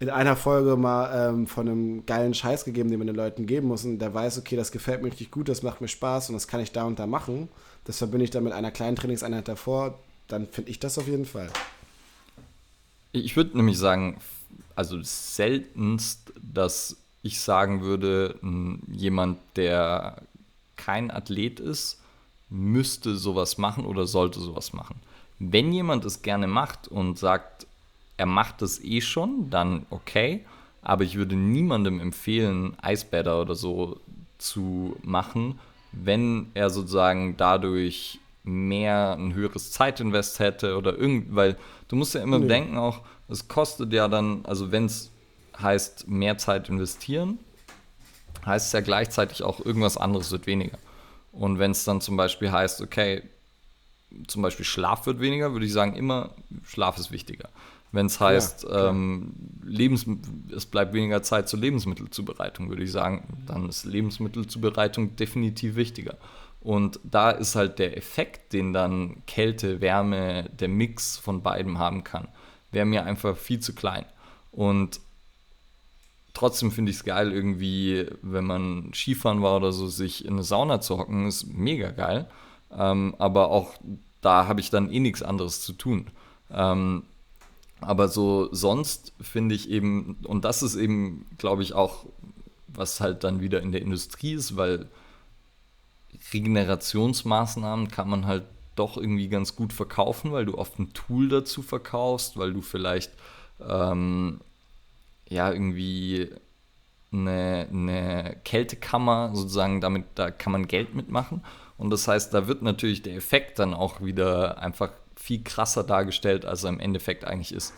[0.00, 3.68] in einer Folge mal ähm, von einem geilen Scheiß gegeben, den man den Leuten geben
[3.68, 3.84] muss.
[3.84, 6.48] Und der weiß, okay, das gefällt mir richtig gut, das macht mir Spaß und das
[6.48, 7.48] kann ich da und da machen.
[7.84, 9.98] Das verbinde ich dann mit einer kleinen Trainingseinheit davor.
[10.26, 11.48] Dann finde ich das auf jeden Fall.
[13.12, 14.18] Ich würde nämlich sagen,
[14.74, 18.38] also seltenst, dass ich sagen würde,
[18.86, 20.18] jemand, der
[20.76, 22.00] kein Athlet ist,
[22.50, 24.96] müsste sowas machen oder sollte sowas machen.
[25.38, 27.66] Wenn jemand es gerne macht und sagt,
[28.18, 30.44] er macht es eh schon, dann okay.
[30.82, 33.98] Aber ich würde niemandem empfehlen, Eisbäder oder so
[34.36, 35.58] zu machen,
[35.92, 41.56] wenn er sozusagen dadurch mehr ein höheres Zeitinvest hätte oder irgend, weil
[41.88, 42.48] du musst ja immer nee.
[42.48, 45.10] denken auch, es kostet ja dann, also wenn es
[45.60, 47.38] heißt mehr Zeit investieren,
[48.44, 50.78] heißt es ja gleichzeitig auch irgendwas anderes wird weniger.
[51.32, 53.22] Und wenn es dann zum Beispiel heißt, okay,
[54.26, 56.30] zum Beispiel Schlaf wird weniger, würde ich sagen, immer
[56.64, 57.48] Schlaf ist wichtiger.
[57.90, 60.04] Wenn es heißt, ja, ähm, Lebens
[60.54, 66.16] es bleibt weniger Zeit zur Lebensmittelzubereitung, würde ich sagen, dann ist Lebensmittelzubereitung definitiv wichtiger.
[66.60, 72.02] Und da ist halt der Effekt, den dann Kälte, Wärme, der Mix von beidem haben
[72.02, 72.26] kann,
[72.72, 74.06] wäre mir einfach viel zu klein.
[74.50, 75.00] Und
[76.34, 80.42] trotzdem finde ich es geil, irgendwie, wenn man Skifahren war oder so, sich in eine
[80.42, 82.28] Sauna zu hocken, ist mega geil.
[82.76, 83.74] Ähm, aber auch
[84.20, 86.08] da habe ich dann eh nichts anderes zu tun.
[86.50, 87.04] Ähm,
[87.80, 92.06] aber so sonst finde ich eben, und das ist eben, glaube ich, auch,
[92.68, 94.88] was halt dann wieder in der Industrie ist, weil
[96.32, 98.44] Regenerationsmaßnahmen kann man halt
[98.74, 103.12] doch irgendwie ganz gut verkaufen, weil du oft ein Tool dazu verkaufst, weil du vielleicht
[103.60, 104.40] ähm,
[105.34, 106.30] ja, irgendwie
[107.12, 111.44] eine, eine Kältekammer sozusagen, damit da kann man Geld mitmachen.
[111.76, 116.44] Und das heißt, da wird natürlich der Effekt dann auch wieder einfach viel krasser dargestellt,
[116.44, 117.72] als er im Endeffekt eigentlich ist.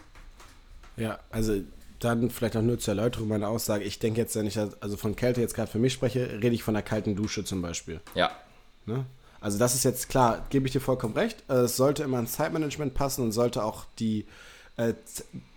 [0.97, 1.61] Ja, also
[1.99, 3.85] dann vielleicht auch nur zur Erläuterung meiner Aussage.
[3.85, 6.63] Ich denke jetzt, wenn ich also von Kälte jetzt gerade für mich spreche, rede ich
[6.63, 8.01] von einer kalten Dusche zum Beispiel.
[8.15, 8.31] Ja.
[8.85, 9.07] Ne?
[9.41, 11.49] Also das ist jetzt klar, gebe ich dir vollkommen recht.
[11.49, 14.27] Es sollte immer ins Zeitmanagement passen und sollte auch die
[14.77, 14.95] äh,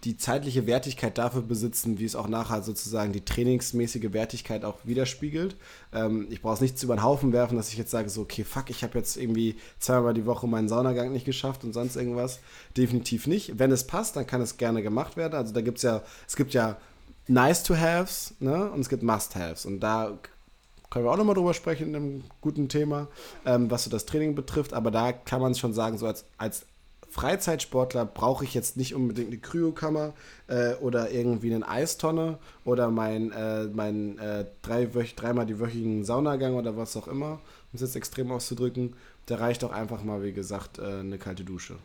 [0.05, 5.57] die zeitliche Wertigkeit dafür besitzen, wie es auch nachher sozusagen die trainingsmäßige Wertigkeit auch widerspiegelt.
[5.93, 8.45] Ähm, ich brauche es nicht über den Haufen werfen, dass ich jetzt sage, so, okay,
[8.45, 12.39] fuck, ich habe jetzt irgendwie zweimal die Woche meinen Saunagang nicht geschafft und sonst irgendwas.
[12.77, 13.59] Definitiv nicht.
[13.59, 15.35] Wenn es passt, dann kann es gerne gemacht werden.
[15.35, 16.77] Also da gibt es ja, es gibt ja
[17.27, 18.71] nice to haves ne?
[18.71, 19.65] und es gibt must haves.
[19.65, 20.17] Und da
[20.89, 23.07] können wir auch nochmal drüber sprechen in einem guten Thema,
[23.45, 24.73] ähm, was so das Training betrifft.
[24.73, 26.65] Aber da kann man schon sagen, so als, als
[27.09, 30.13] Freizeitsportler brauche ich jetzt nicht unbedingt eine Kryokammer
[30.47, 36.55] äh, oder irgendwie eine Eistonne oder mein, äh, mein äh, drei, dreimal die wöchigen Saunagang
[36.55, 37.39] oder was auch immer, um
[37.73, 38.93] es jetzt extrem auszudrücken.
[39.25, 41.75] Da reicht auch einfach mal, wie gesagt, äh, eine kalte Dusche.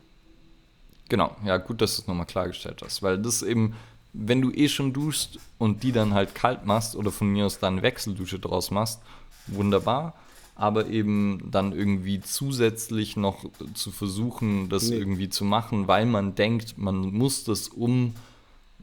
[1.08, 3.74] Genau, ja, gut, dass du es nochmal klargestellt hast, weil das eben,
[4.12, 7.58] wenn du eh schon duschst und die dann halt kalt machst oder von mir aus
[7.58, 9.00] dann Wechseldusche draus machst,
[9.46, 10.14] wunderbar
[10.56, 14.96] aber eben dann irgendwie zusätzlich noch zu versuchen, das nee.
[14.96, 18.14] irgendwie zu machen, weil man denkt, man muss das um,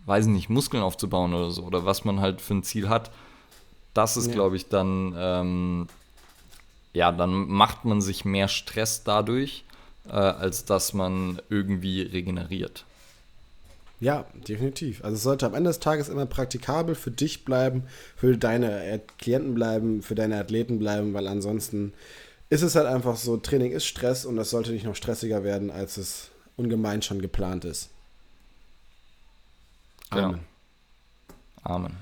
[0.06, 3.12] weiß nicht, Muskeln aufzubauen oder so, oder was man halt für ein Ziel hat.
[3.94, 4.34] Das ist, ja.
[4.34, 5.88] glaube ich, dann, ähm,
[6.94, 9.64] ja, dann macht man sich mehr Stress dadurch,
[10.08, 12.86] äh, als dass man irgendwie regeneriert.
[14.02, 15.04] Ja, definitiv.
[15.04, 17.84] Also es sollte am Ende des Tages immer praktikabel für dich bleiben,
[18.16, 21.94] für deine Klienten bleiben, für deine Athleten bleiben, weil ansonsten
[22.50, 25.70] ist es halt einfach so, Training ist Stress und das sollte nicht noch stressiger werden,
[25.70, 27.92] als es ungemein schon geplant ist.
[30.10, 30.32] Amen.
[30.32, 30.44] Genau.
[31.62, 31.98] Amen.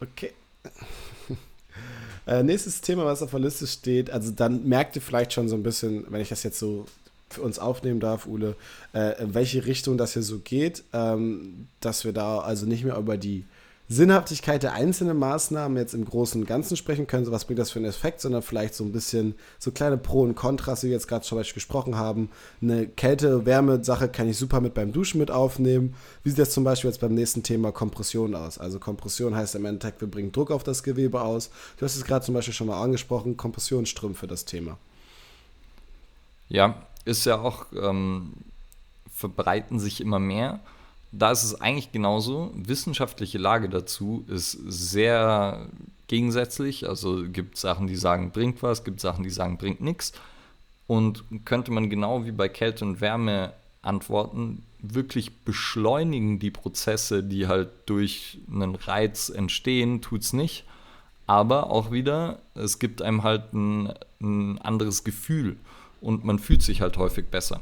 [0.00, 0.32] Okay.
[2.28, 5.56] äh, nächstes Thema, was auf der Liste steht, also dann merkt ihr vielleicht schon so
[5.56, 6.86] ein bisschen, wenn ich das jetzt so
[7.30, 8.56] für uns aufnehmen darf, Ule,
[8.92, 12.96] äh, in welche Richtung das hier so geht, ähm, dass wir da also nicht mehr
[12.96, 13.44] über die
[13.92, 17.72] Sinnhaftigkeit der einzelnen Maßnahmen jetzt im Großen und Ganzen sprechen können, so was bringt das
[17.72, 20.92] für einen Effekt, sondern vielleicht so ein bisschen so kleine Pro und Kontras, wie wir
[20.92, 22.30] jetzt gerade zum Beispiel gesprochen haben.
[22.62, 25.96] Eine Kälte-Wärme-Sache kann ich super mit beim Duschen mit aufnehmen.
[26.22, 28.58] Wie sieht das zum Beispiel jetzt beim nächsten Thema Kompression aus?
[28.58, 31.50] Also Kompression heißt im Endeffekt, wir bringen Druck auf das Gewebe aus.
[31.76, 34.78] Du hast es gerade zum Beispiel schon mal angesprochen, Kompressionsstrümpfe das Thema.
[36.48, 38.32] Ja, ist ja auch, ähm,
[39.12, 40.60] verbreiten sich immer mehr.
[41.12, 42.52] Da ist es eigentlich genauso.
[42.54, 45.66] Wissenschaftliche Lage dazu ist sehr
[46.06, 46.88] gegensätzlich.
[46.88, 50.12] Also gibt Sachen, die sagen, bringt was, gibt Sachen, die sagen, bringt nichts.
[50.86, 57.48] Und könnte man genau wie bei Kälte und Wärme antworten, wirklich beschleunigen die Prozesse, die
[57.48, 60.64] halt durch einen Reiz entstehen, tut es nicht.
[61.26, 65.56] Aber auch wieder, es gibt einem halt ein, ein anderes Gefühl
[66.00, 67.60] und man fühlt sich halt häufig besser.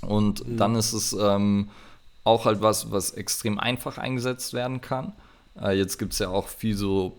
[0.00, 0.56] Und mhm.
[0.56, 1.68] dann ist es ähm,
[2.24, 5.12] auch halt was, was extrem einfach eingesetzt werden kann.
[5.60, 7.18] Äh, jetzt gibt es ja auch viel so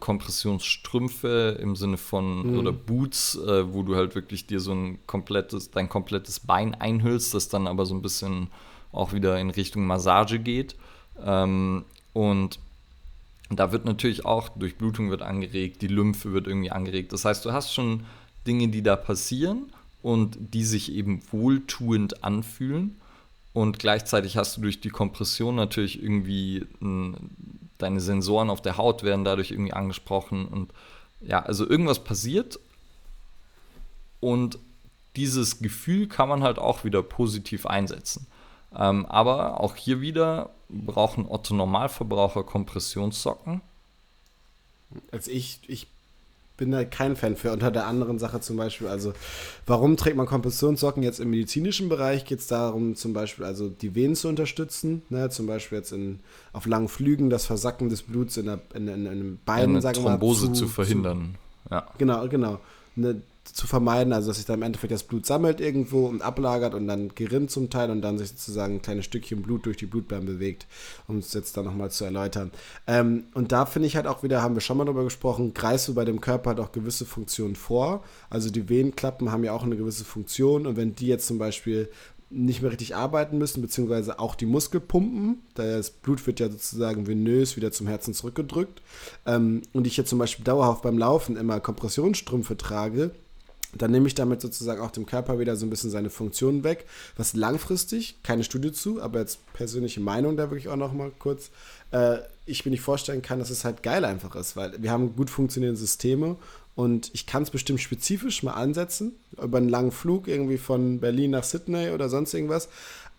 [0.00, 2.58] Kompressionsstrümpfe im Sinne von mhm.
[2.58, 7.34] oder Boots, äh, wo du halt wirklich dir so ein komplettes, dein komplettes Bein einhüllst,
[7.34, 8.48] das dann aber so ein bisschen
[8.92, 10.76] auch wieder in Richtung Massage geht.
[11.24, 12.58] Ähm, und
[13.50, 17.12] da wird natürlich auch Durchblutung wird angeregt, die Lymphe wird irgendwie angeregt.
[17.12, 18.04] Das heißt, du hast schon
[18.46, 19.72] Dinge, die da passieren
[20.04, 23.00] und die sich eben wohltuend anfühlen.
[23.54, 26.66] Und gleichzeitig hast du durch die Kompression natürlich irgendwie
[27.78, 30.44] deine Sensoren auf der Haut werden dadurch irgendwie angesprochen.
[30.44, 30.72] Und
[31.22, 32.60] ja, also irgendwas passiert.
[34.20, 34.58] Und
[35.16, 38.26] dieses Gefühl kann man halt auch wieder positiv einsetzen.
[38.76, 43.62] Ähm, aber auch hier wieder brauchen Otto Normalverbraucher Kompressionssocken.
[45.12, 45.86] Also ich, ich
[46.56, 47.52] bin da kein Fan für.
[47.52, 49.12] Unter der anderen Sache zum Beispiel, also
[49.66, 52.24] warum trägt man Kompressionssocken jetzt im medizinischen Bereich?
[52.24, 55.30] Geht es darum, zum Beispiel also die Venen zu unterstützen, ne?
[55.30, 56.20] zum Beispiel jetzt in,
[56.52, 59.80] auf langen Flügen das Versacken des Bluts in, der, in, in, in einem Bein, ja,
[59.80, 61.36] sagen wir mal, Thrombose zu, zu verhindern.
[61.66, 61.86] Zu, ja.
[61.98, 62.60] Genau, genau.
[62.96, 66.74] Eine zu vermeiden, also dass sich dann im Endeffekt das Blut sammelt irgendwo und ablagert
[66.74, 69.86] und dann gerinnt zum Teil und dann sich sozusagen ein kleines Stückchen Blut durch die
[69.86, 70.66] Blutbahn bewegt,
[71.06, 72.50] um es jetzt dann nochmal zu erläutern.
[72.86, 75.88] Ähm, und da finde ich halt auch wieder, haben wir schon mal drüber gesprochen, greifst
[75.88, 78.02] du bei dem Körper halt auch gewisse Funktionen vor.
[78.30, 81.90] Also die Venenklappen haben ja auch eine gewisse Funktion und wenn die jetzt zum Beispiel
[82.30, 85.42] nicht mehr richtig arbeiten müssen, beziehungsweise auch die Muskelpumpen.
[85.54, 88.82] Das Blut wird ja sozusagen venös wieder zum Herzen zurückgedrückt.
[89.24, 93.12] Ähm, und ich jetzt zum Beispiel dauerhaft beim Laufen immer Kompressionsstrümpfe trage,
[93.76, 96.86] dann nehme ich damit sozusagen auch dem Körper wieder so ein bisschen seine Funktion weg,
[97.16, 101.50] was langfristig, keine Studie zu, aber jetzt persönliche Meinung da wirklich auch noch mal kurz,
[101.90, 105.16] äh, ich mir nicht vorstellen kann, dass es halt geil einfach ist, weil wir haben
[105.16, 106.36] gut funktionierende Systeme
[106.76, 111.30] und ich kann es bestimmt spezifisch mal ansetzen, über einen langen Flug irgendwie von Berlin
[111.30, 112.68] nach Sydney oder sonst irgendwas,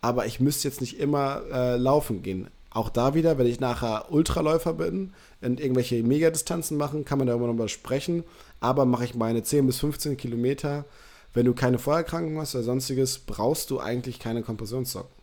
[0.02, 2.48] aber ich müsste jetzt nicht immer äh, laufen gehen.
[2.70, 7.48] Auch da wieder, wenn ich nachher Ultraläufer bin und irgendwelche Megadistanzen machen, kann man darüber
[7.48, 8.26] nochmal sprechen
[8.60, 10.86] aber mache ich meine 10 bis 15 Kilometer.
[11.34, 15.14] Wenn du keine Vorerkrankung hast oder sonstiges, brauchst du eigentlich keine Kompressionssocken.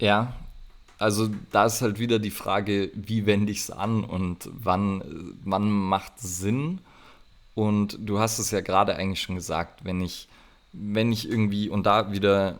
[0.00, 0.34] Ja,
[0.98, 5.70] also da ist halt wieder die Frage, wie wende ich es an und wann, wann
[5.70, 6.78] macht Sinn.
[7.54, 10.28] Und du hast es ja gerade eigentlich schon gesagt, wenn ich,
[10.72, 12.56] wenn ich irgendwie, und da wieder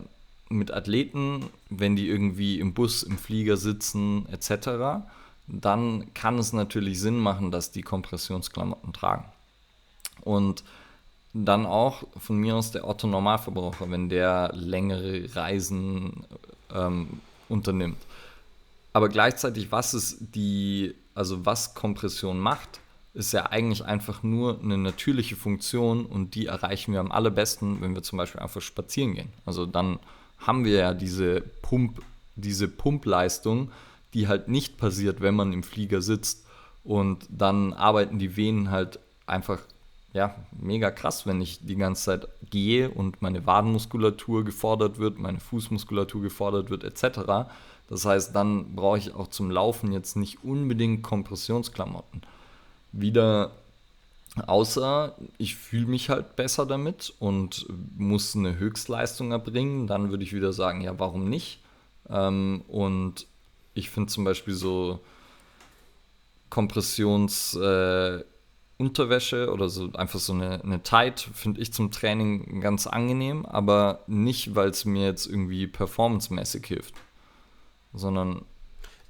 [0.49, 5.03] mit Athleten, wenn die irgendwie im Bus, im Flieger sitzen, etc.,
[5.47, 9.25] dann kann es natürlich Sinn machen, dass die Kompressionsklamotten tragen.
[10.21, 10.63] Und
[11.33, 16.25] dann auch von mir aus der Otto Normalverbraucher, wenn der längere Reisen
[16.73, 17.97] ähm, unternimmt.
[18.93, 22.79] Aber gleichzeitig, was ist die, also was Kompression macht,
[23.13, 27.95] ist ja eigentlich einfach nur eine natürliche Funktion und die erreichen wir am allerbesten, wenn
[27.95, 29.29] wir zum Beispiel einfach spazieren gehen.
[29.45, 29.99] Also dann
[30.37, 32.01] haben wir ja diese Pump,
[32.35, 33.71] diese Pumpleistung,
[34.15, 36.45] die halt nicht passiert, wenn man im Flieger sitzt.
[36.83, 39.59] Und dann arbeiten die Venen halt einfach
[40.13, 45.41] ja, mega krass, wenn ich die ganze Zeit gehe und meine Wadenmuskulatur gefordert wird, meine
[45.41, 47.49] Fußmuskulatur gefordert wird, etc.
[47.89, 52.21] Das heißt, dann brauche ich auch zum Laufen jetzt nicht unbedingt Kompressionsklamotten.
[52.93, 53.51] Wieder
[54.47, 57.65] außer ich fühle mich halt besser damit und
[57.97, 61.59] muss eine Höchstleistung erbringen, dann würde ich wieder sagen, ja, warum nicht?
[62.09, 63.27] Ähm, und
[63.75, 64.99] ich finde zum Beispiel so
[66.49, 67.53] Kompressions...
[67.55, 68.23] Äh,
[68.77, 74.53] oder so einfach so eine, eine Tight finde ich zum Training ganz angenehm, aber nicht,
[74.53, 76.93] weil es mir jetzt irgendwie performancemäßig hilft,
[77.93, 78.41] sondern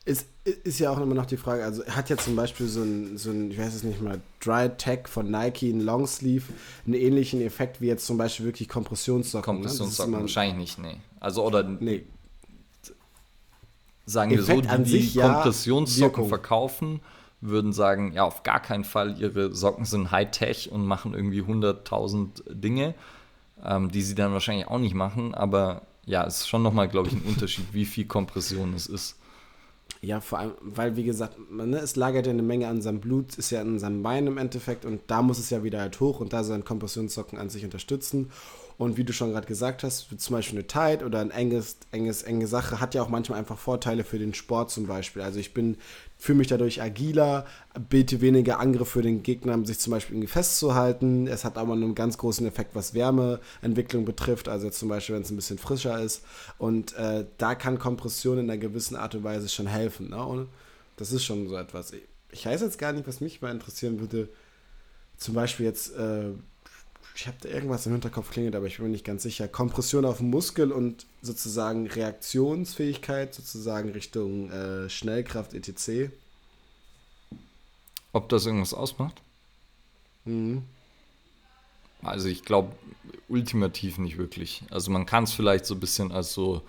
[0.06, 3.18] ist, ist ja auch immer noch die Frage, also hat ja zum Beispiel so ein,
[3.18, 6.46] so ein, ich weiß es nicht mal, Dry Tech von Nike, ein Longsleeve,
[6.86, 9.56] einen ähnlichen Effekt wie jetzt zum Beispiel wirklich Kompressionssocken.
[9.56, 9.62] Ne?
[9.62, 10.20] Kompressionssocken ne?
[10.20, 11.02] wahrscheinlich nicht, nee.
[11.20, 12.04] Also oder nee.
[14.06, 17.02] Sagen Effekt wir so, die, die Kompressionssocken ja, verkaufen,
[17.42, 22.44] würden sagen, ja, auf gar keinen Fall, ihre Socken sind Hightech und machen irgendwie 100.000
[22.50, 22.96] Dinge,
[23.64, 27.10] ähm, die sie dann wahrscheinlich auch nicht machen, aber ja, es ist schon nochmal, glaube
[27.10, 29.18] ich, ein Unterschied, wie viel Kompression es ist.
[30.02, 33.00] Ja, vor allem, weil, wie gesagt, man, ne, es lagert ja eine Menge an seinem
[33.00, 36.00] Blut, ist ja in seinem Bein im Endeffekt und da muss es ja wieder halt
[36.00, 38.30] hoch und da sollen Kompressionssocken an sich unterstützen.
[38.78, 42.24] Und wie du schon gerade gesagt hast, zum Beispiel eine Tight oder ein enges, enges,
[42.24, 45.22] enge Sache hat ja auch manchmal einfach Vorteile für den Sport zum Beispiel.
[45.22, 45.78] Also ich bin
[46.18, 47.46] fühle mich dadurch agiler,
[47.90, 51.28] biete weniger Angriff für den Gegner, um sich zum Beispiel festzuhalten.
[51.28, 55.32] Es hat aber einen ganz großen Effekt, was Wärmeentwicklung betrifft, also zum Beispiel, wenn es
[55.32, 56.24] ein bisschen frischer ist.
[56.58, 60.10] Und äh, da kann Kompression in einer gewissen Art und Weise schon helfen.
[60.10, 60.26] Ne?
[60.26, 60.48] Und
[60.98, 61.94] das ist schon so etwas.
[62.32, 64.30] Ich weiß jetzt gar nicht, was mich mal interessieren würde.
[65.18, 66.32] Zum Beispiel jetzt, äh,
[67.16, 69.48] ich habe da irgendwas im Hinterkopf klingelt, aber ich bin mir nicht ganz sicher.
[69.48, 76.12] Kompression auf den Muskel und sozusagen Reaktionsfähigkeit, sozusagen Richtung äh, Schnellkraft etc.
[78.12, 79.22] Ob das irgendwas ausmacht?
[80.26, 80.64] Mhm.
[82.02, 82.74] Also ich glaube
[83.30, 84.64] ultimativ nicht wirklich.
[84.70, 86.62] Also man kann es vielleicht so ein bisschen als so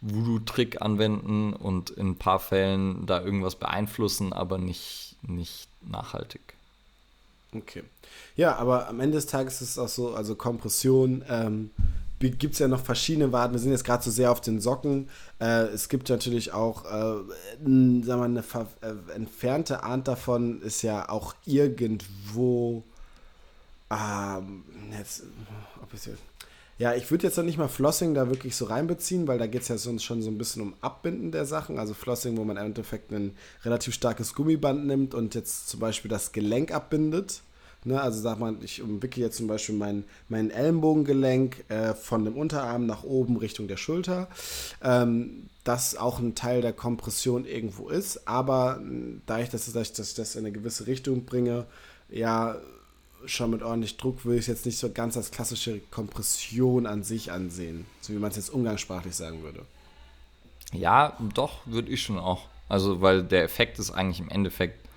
[0.00, 6.54] Voodoo-Trick anwenden und in ein paar Fällen da irgendwas beeinflussen, aber nicht, nicht nachhaltig.
[7.54, 7.82] Okay.
[8.36, 11.70] Ja, aber am Ende des Tages ist es auch so, also Kompression, ähm,
[12.18, 13.54] gibt es ja noch verschiedene Warten.
[13.54, 15.08] Wir sind jetzt gerade so sehr auf den Socken.
[15.40, 20.82] Äh, es gibt natürlich auch, äh, sagen wir mal, eine äh, entfernte Art davon ist
[20.82, 22.82] ja auch irgendwo.
[23.90, 25.22] Ähm, jetzt,
[25.82, 26.22] ob es jetzt,
[26.78, 29.62] ja, ich würde jetzt noch nicht mal Flossing da wirklich so reinbeziehen, weil da geht
[29.62, 31.78] es ja sonst schon so ein bisschen um Abbinden der Sachen.
[31.78, 33.32] Also Flossing, wo man im Endeffekt ein
[33.64, 37.42] relativ starkes Gummiband nimmt und jetzt zum Beispiel das Gelenk abbindet.
[37.84, 42.36] Ne, also sag mal, ich umwickel jetzt zum Beispiel mein, mein Ellenbogengelenk äh, von dem
[42.36, 44.28] Unterarm nach oben Richtung der Schulter.
[44.82, 48.80] Ähm, das auch ein Teil der Kompression irgendwo ist, aber
[49.26, 51.66] dass ich, dass ich das in eine gewisse Richtung bringe,
[52.08, 52.56] ja,
[53.26, 57.02] schon mit ordentlich Druck würde ich es jetzt nicht so ganz als klassische Kompression an
[57.02, 59.64] sich ansehen, so wie man es jetzt umgangssprachlich sagen würde.
[60.72, 62.46] Ja, doch, würde ich schon auch.
[62.68, 64.88] Also, weil der Effekt ist eigentlich im Endeffekt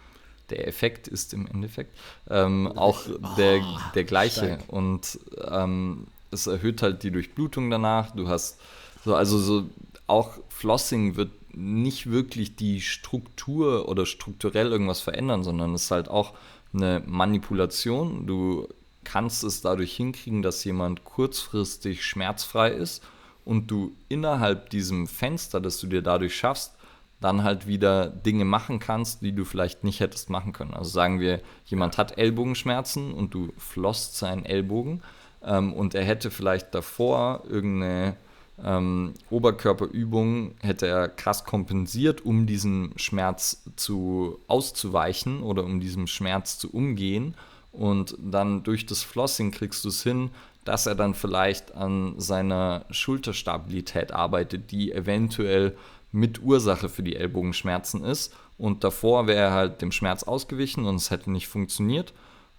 [0.51, 1.97] der Effekt ist im Endeffekt
[2.29, 3.62] ähm, auch oh, der,
[3.95, 4.45] der gleiche.
[4.45, 4.63] Stark.
[4.67, 8.12] Und ähm, es erhöht halt die Durchblutung danach.
[8.12, 8.60] Du hast
[9.03, 9.69] so, also so
[10.07, 16.10] auch Flossing wird nicht wirklich die Struktur oder strukturell irgendwas verändern, sondern es ist halt
[16.10, 16.34] auch
[16.73, 18.27] eine Manipulation.
[18.27, 18.67] Du
[19.03, 23.03] kannst es dadurch hinkriegen, dass jemand kurzfristig schmerzfrei ist
[23.45, 26.75] und du innerhalb diesem Fenster, das du dir dadurch schaffst,
[27.19, 30.73] dann halt wieder Dinge machen kannst, die du vielleicht nicht hättest machen können.
[30.73, 35.03] Also sagen wir, jemand hat Ellbogenschmerzen und du flosst seinen Ellbogen
[35.43, 38.15] ähm, und er hätte vielleicht davor irgendeine
[38.63, 46.58] ähm, Oberkörperübung, hätte er krass kompensiert, um diesem Schmerz zu auszuweichen oder um diesem Schmerz
[46.58, 47.36] zu umgehen.
[47.71, 50.32] Und dann durch das Flossing kriegst du es hin,
[50.65, 55.76] dass er dann vielleicht an seiner Schulterstabilität arbeitet, die eventuell
[56.12, 58.34] mit Ursache für die Ellbogenschmerzen ist.
[58.58, 62.14] Und davor wäre er halt dem Schmerz ausgewichen und es hätte nicht funktioniert.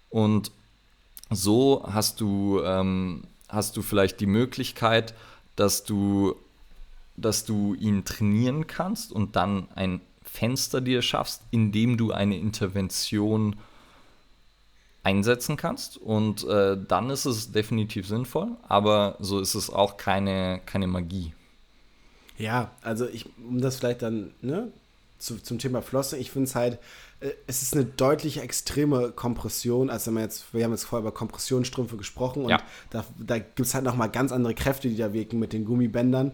[0.09, 0.51] Und
[1.29, 5.13] so hast du, ähm, hast du vielleicht die Möglichkeit,
[5.55, 6.35] dass du,
[7.15, 13.55] dass du ihn trainieren kannst und dann ein Fenster dir schaffst, indem du eine Intervention
[15.03, 20.61] einsetzen kannst und äh, dann ist es definitiv sinnvoll, aber so ist es auch keine,
[20.65, 21.33] keine Magie.
[22.37, 24.71] Ja, also ich, um das vielleicht dann, ne,
[25.19, 26.79] zu, zum Thema Flossen, ich finde es halt,
[27.47, 31.13] es ist eine deutlich extreme Kompression, als wenn man jetzt, wir haben jetzt vorher über
[31.13, 32.61] Kompressionsstrümpfe gesprochen und ja.
[32.89, 36.33] da, da gibt es halt nochmal ganz andere Kräfte, die da wirken mit den Gummibändern.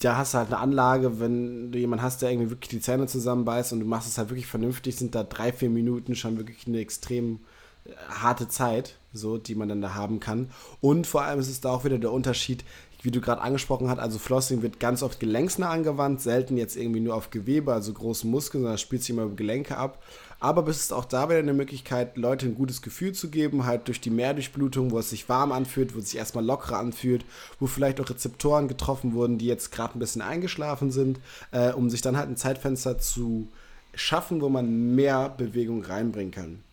[0.00, 3.06] Da hast du halt eine Anlage, wenn du jemanden hast, der irgendwie wirklich die Zähne
[3.06, 6.66] zusammenbeißt und du machst es halt wirklich vernünftig, sind da drei, vier Minuten schon wirklich
[6.66, 7.40] eine extrem
[7.84, 10.50] äh, harte Zeit, so, die man dann da haben kann.
[10.80, 12.64] Und vor allem ist es da auch wieder der Unterschied,
[13.02, 17.00] wie du gerade angesprochen hast, also Flossing wird ganz oft gelenksnah angewandt, selten jetzt irgendwie
[17.00, 20.02] nur auf Gewebe, also großen Muskeln, sondern spielt sich immer über Gelenke ab.
[20.38, 23.88] Aber es ist auch da wieder eine Möglichkeit, Leute ein gutes Gefühl zu geben, halt
[23.88, 27.26] durch die Mehrdurchblutung, wo es sich warm anfühlt, wo es sich erstmal lockerer anfühlt,
[27.58, 31.20] wo vielleicht auch Rezeptoren getroffen wurden, die jetzt gerade ein bisschen eingeschlafen sind,
[31.52, 33.48] äh, um sich dann halt ein Zeitfenster zu
[33.94, 36.64] schaffen, wo man mehr Bewegung reinbringen kann.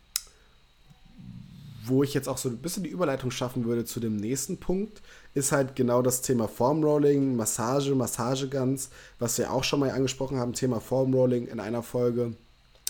[1.88, 5.02] Wo ich jetzt auch so ein bisschen die Überleitung schaffen würde zu dem nächsten Punkt,
[5.34, 10.54] ist halt genau das Thema Formrolling, Massage, Massageguns, was wir auch schon mal angesprochen haben,
[10.54, 12.34] Thema Formrolling in einer Folge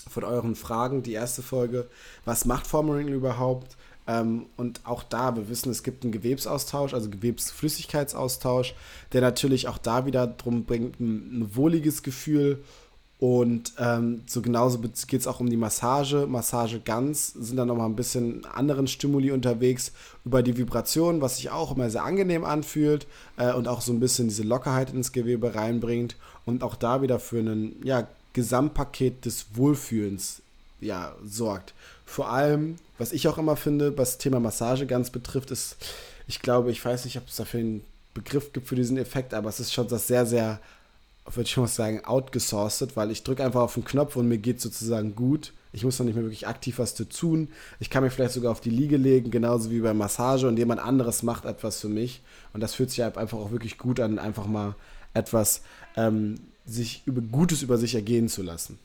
[0.08, 1.88] von euren Fragen, die erste Folge.
[2.24, 3.76] Was macht Formrolling überhaupt?
[4.06, 8.74] Ähm, und auch da, wir wissen, es gibt einen Gewebsaustausch, also Gewebsflüssigkeitsaustausch,
[9.12, 12.64] der natürlich auch da wieder drum bringt, ein, ein wohliges Gefühl
[13.20, 16.26] und ähm, so genauso geht es auch um die Massage.
[16.28, 19.92] Massage ganz sind dann nochmal ein bisschen anderen Stimuli unterwegs
[20.24, 23.98] über die Vibration, was sich auch immer sehr angenehm anfühlt äh, und auch so ein
[23.98, 26.14] bisschen diese Lockerheit ins Gewebe reinbringt
[26.46, 30.40] und auch da wieder für ein ja, Gesamtpaket des Wohlfühlens
[30.80, 31.74] ja, sorgt.
[32.06, 35.76] Vor allem, was ich auch immer finde, was Thema Massage ganz betrifft, ist,
[36.28, 39.48] ich glaube, ich weiß nicht, ob es dafür einen Begriff gibt für diesen Effekt, aber
[39.48, 40.60] es ist schon das sehr, sehr
[41.36, 44.60] würde ich mal sagen, outgesourced, weil ich drücke einfach auf den Knopf und mir geht
[44.60, 45.52] sozusagen gut.
[45.72, 47.48] Ich muss noch nicht mehr wirklich aktiv was zu tun.
[47.78, 50.80] Ich kann mich vielleicht sogar auf die Liege legen, genauso wie bei Massage und jemand
[50.80, 52.22] anderes macht etwas für mich.
[52.52, 54.74] Und das fühlt sich halt einfach auch wirklich gut an, einfach mal
[55.14, 55.62] etwas
[55.96, 58.78] ähm, sich über Gutes über sich ergehen zu lassen.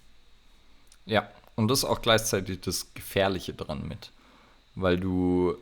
[1.06, 4.12] Ja, und das ist auch gleichzeitig das Gefährliche dran mit,
[4.76, 5.56] weil du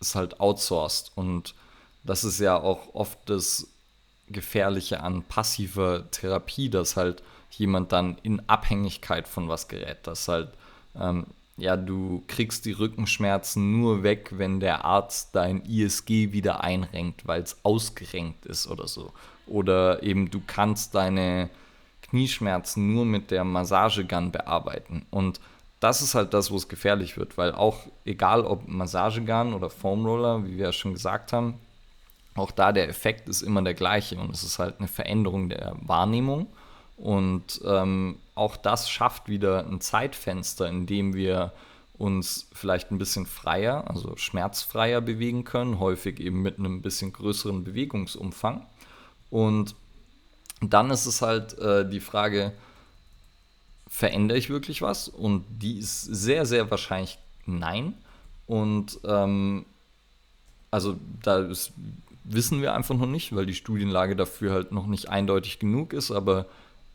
[0.00, 1.54] es halt outsourced und
[2.04, 3.66] das ist ja auch oft das
[4.30, 10.06] Gefährliche an passiver Therapie, dass halt jemand dann in Abhängigkeit von was gerät.
[10.06, 10.50] Dass halt,
[10.98, 11.26] ähm,
[11.56, 17.42] ja, du kriegst die Rückenschmerzen nur weg, wenn der Arzt dein ISG wieder einrenkt, weil
[17.42, 19.12] es ausgerenkt ist oder so.
[19.46, 21.50] Oder eben du kannst deine
[22.02, 25.06] Knieschmerzen nur mit der Massagegun bearbeiten.
[25.10, 25.40] Und
[25.80, 30.44] das ist halt das, wo es gefährlich wird, weil auch egal ob Massagegun oder Foamroller,
[30.46, 31.58] wie wir ja schon gesagt haben,
[32.34, 35.76] auch da der Effekt ist immer der gleiche und es ist halt eine Veränderung der
[35.80, 36.46] Wahrnehmung.
[36.96, 41.52] Und ähm, auch das schafft wieder ein Zeitfenster, in dem wir
[41.94, 47.64] uns vielleicht ein bisschen freier, also schmerzfreier bewegen können, häufig eben mit einem bisschen größeren
[47.64, 48.66] Bewegungsumfang.
[49.28, 49.74] Und
[50.60, 52.52] dann ist es halt äh, die Frage,
[53.88, 55.08] verändere ich wirklich was?
[55.08, 57.94] Und die ist sehr, sehr wahrscheinlich nein.
[58.46, 59.66] Und ähm,
[60.70, 61.72] also da ist
[62.32, 66.10] wissen wir einfach noch nicht, weil die Studienlage dafür halt noch nicht eindeutig genug ist.
[66.10, 66.46] Aber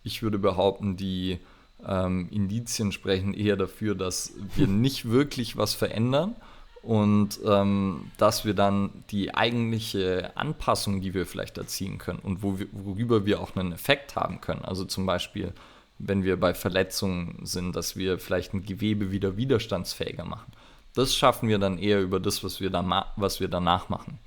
[0.03, 1.39] ich würde behaupten, die
[1.85, 6.35] ähm, Indizien sprechen eher dafür, dass wir nicht wirklich was verändern
[6.83, 12.59] und ähm, dass wir dann die eigentliche Anpassung, die wir vielleicht erzielen können und wo
[12.59, 15.51] wir, worüber wir auch einen Effekt haben können, also zum Beispiel,
[15.97, 20.51] wenn wir bei Verletzungen sind, dass wir vielleicht ein Gewebe wieder widerstandsfähiger machen.
[20.93, 24.19] Das schaffen wir dann eher über das, was wir, dann was wir danach machen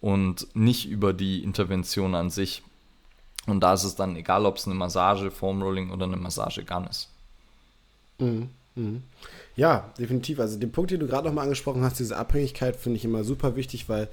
[0.00, 2.62] und nicht über die Intervention an sich.
[3.46, 7.08] Und da ist es dann egal, ob es eine Massage, Foamrolling oder eine Massagegun ist.
[8.18, 8.50] Mhm.
[8.74, 9.02] Mhm.
[9.56, 10.38] Ja, definitiv.
[10.38, 13.56] Also den Punkt, den du gerade nochmal angesprochen hast, diese Abhängigkeit, finde ich immer super
[13.56, 14.08] wichtig, weil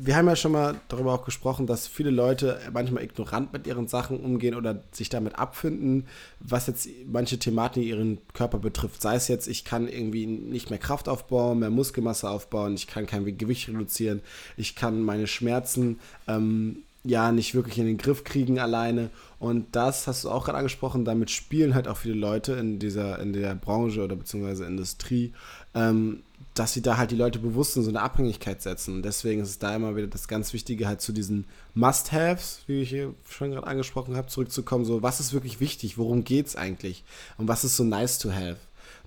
[0.00, 3.88] wir haben ja schon mal darüber auch gesprochen, dass viele Leute manchmal ignorant mit ihren
[3.88, 6.06] Sachen umgehen oder sich damit abfinden,
[6.38, 9.02] was jetzt manche Thematik ihren Körper betrifft.
[9.02, 13.06] Sei es jetzt, ich kann irgendwie nicht mehr Kraft aufbauen, mehr Muskelmasse aufbauen, ich kann
[13.06, 14.20] kein Gewicht reduzieren,
[14.56, 15.98] ich kann meine Schmerzen
[16.28, 19.10] ähm, ja nicht wirklich in den Griff kriegen alleine.
[19.40, 23.18] Und das hast du auch gerade angesprochen, damit spielen halt auch viele Leute in dieser,
[23.18, 25.32] in der Branche oder beziehungsweise Industrie.
[25.74, 26.22] Ähm,
[26.58, 28.96] dass sie da halt die Leute bewusst in so eine Abhängigkeit setzen.
[28.96, 32.82] Und deswegen ist es da immer wieder das ganz Wichtige, halt zu diesen Must-Haves, wie
[32.82, 34.84] ich hier schon gerade angesprochen habe, zurückzukommen.
[34.84, 35.98] So, was ist wirklich wichtig?
[35.98, 37.04] Worum geht es eigentlich?
[37.36, 38.56] Und was ist so nice to have?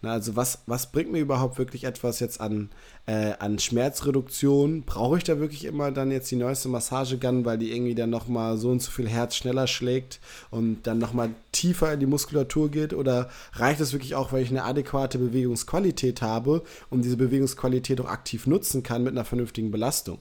[0.02, 2.70] Na, also was, was bringt mir überhaupt wirklich etwas jetzt an,
[3.06, 4.84] äh, an Schmerzreduktion?
[4.84, 8.58] Brauche ich da wirklich immer dann jetzt die neueste Massagegun, weil die irgendwie dann nochmal
[8.58, 10.20] so und so viel Herz schneller schlägt
[10.50, 12.94] und dann nochmal tiefer in die Muskulatur geht?
[12.94, 18.10] Oder reicht es wirklich auch, weil ich eine adäquate Bewegungsqualität habe und diese Bewegungsqualität auch
[18.10, 20.18] aktiv nutzen kann mit einer vernünftigen Belastung?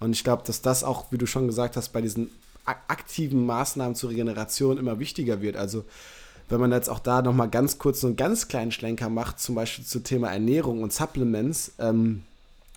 [0.00, 2.30] Und ich glaube, dass das auch, wie du schon gesagt hast, bei diesen
[2.64, 5.56] aktiven Maßnahmen zur Regeneration immer wichtiger wird.
[5.56, 5.84] Also
[6.48, 9.54] wenn man jetzt auch da nochmal ganz kurz so einen ganz kleinen Schlenker macht, zum
[9.54, 12.22] Beispiel zu Thema Ernährung und Supplements, ähm,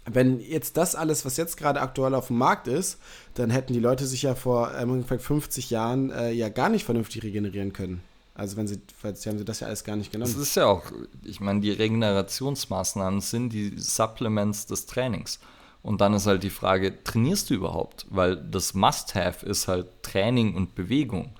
[0.05, 2.99] wenn jetzt das alles, was jetzt gerade aktuell auf dem Markt ist,
[3.33, 7.23] dann hätten die Leute sich ja vor ungefähr 50 Jahren äh, ja gar nicht vernünftig
[7.23, 8.01] regenerieren können.
[8.35, 8.81] Also wenn sie,
[9.13, 10.31] sie haben sie das ja alles gar nicht genommen.
[10.31, 10.83] Das ist ja auch,
[11.23, 15.39] ich meine, die Regenerationsmaßnahmen sind die Supplements des Trainings.
[15.81, 18.05] Und dann ist halt die Frage, trainierst du überhaupt?
[18.09, 21.33] Weil das Must-Have ist halt Training und Bewegung.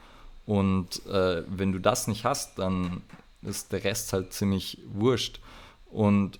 [0.46, 3.02] Und äh, wenn du das nicht hast, dann
[3.42, 5.40] ist der Rest halt ziemlich wurscht.
[5.92, 6.40] Und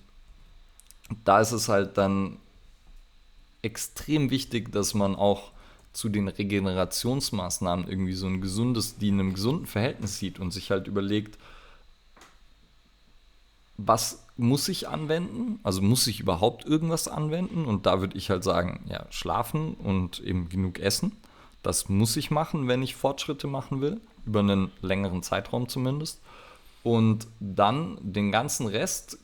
[1.24, 2.36] da ist es halt dann
[3.62, 5.50] extrem wichtig, dass man auch
[5.92, 10.70] zu den Regenerationsmaßnahmen irgendwie so ein gesundes, die in einem gesunden Verhältnis sieht und sich
[10.70, 11.38] halt überlegt,
[13.78, 15.58] was muss ich anwenden?
[15.62, 17.64] Also muss ich überhaupt irgendwas anwenden?
[17.64, 21.12] Und da würde ich halt sagen, ja, schlafen und eben genug essen.
[21.66, 26.20] Das muss ich machen, wenn ich Fortschritte machen will, über einen längeren Zeitraum zumindest.
[26.84, 29.18] Und dann den ganzen Rest,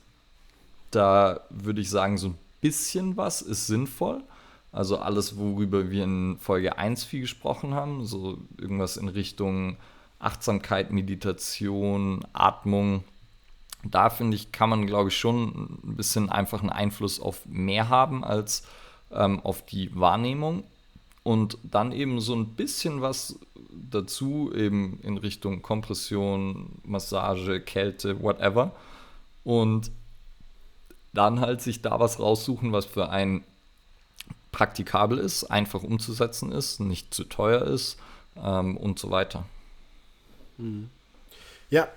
[0.91, 4.21] da würde ich sagen, so ein bisschen was ist sinnvoll.
[4.73, 9.77] Also alles, worüber wir in Folge 1 viel gesprochen haben, so irgendwas in Richtung
[10.19, 13.05] Achtsamkeit, Meditation, Atmung,
[13.85, 17.87] da finde ich, kann man, glaube ich, schon ein bisschen einfach einen Einfluss auf mehr
[17.87, 18.63] haben als
[19.13, 20.65] ähm, auf die Wahrnehmung.
[21.23, 23.39] Und dann eben so ein bisschen was
[23.71, 28.71] dazu, eben in Richtung Kompression, Massage, Kälte, whatever.
[29.43, 29.91] Und
[31.13, 33.43] dann halt sich da was raussuchen, was für einen
[34.51, 37.97] praktikabel ist, einfach umzusetzen ist, nicht zu teuer ist
[38.37, 39.45] ähm, und so weiter.
[40.57, 40.89] Mhm.
[41.69, 41.87] Ja,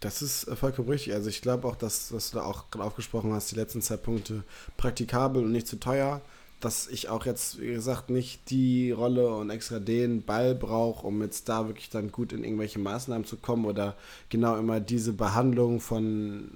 [0.00, 1.14] das ist äh, vollkommen richtig.
[1.14, 3.96] Also ich glaube auch, dass, was du da auch gerade aufgesprochen hast, die letzten zwei
[3.96, 4.44] Punkte
[4.76, 6.20] praktikabel und nicht zu teuer,
[6.60, 11.22] dass ich auch jetzt, wie gesagt, nicht die Rolle und extra den Ball brauche, um
[11.22, 13.96] jetzt da wirklich dann gut in irgendwelche Maßnahmen zu kommen oder
[14.28, 16.50] genau immer diese Behandlung von,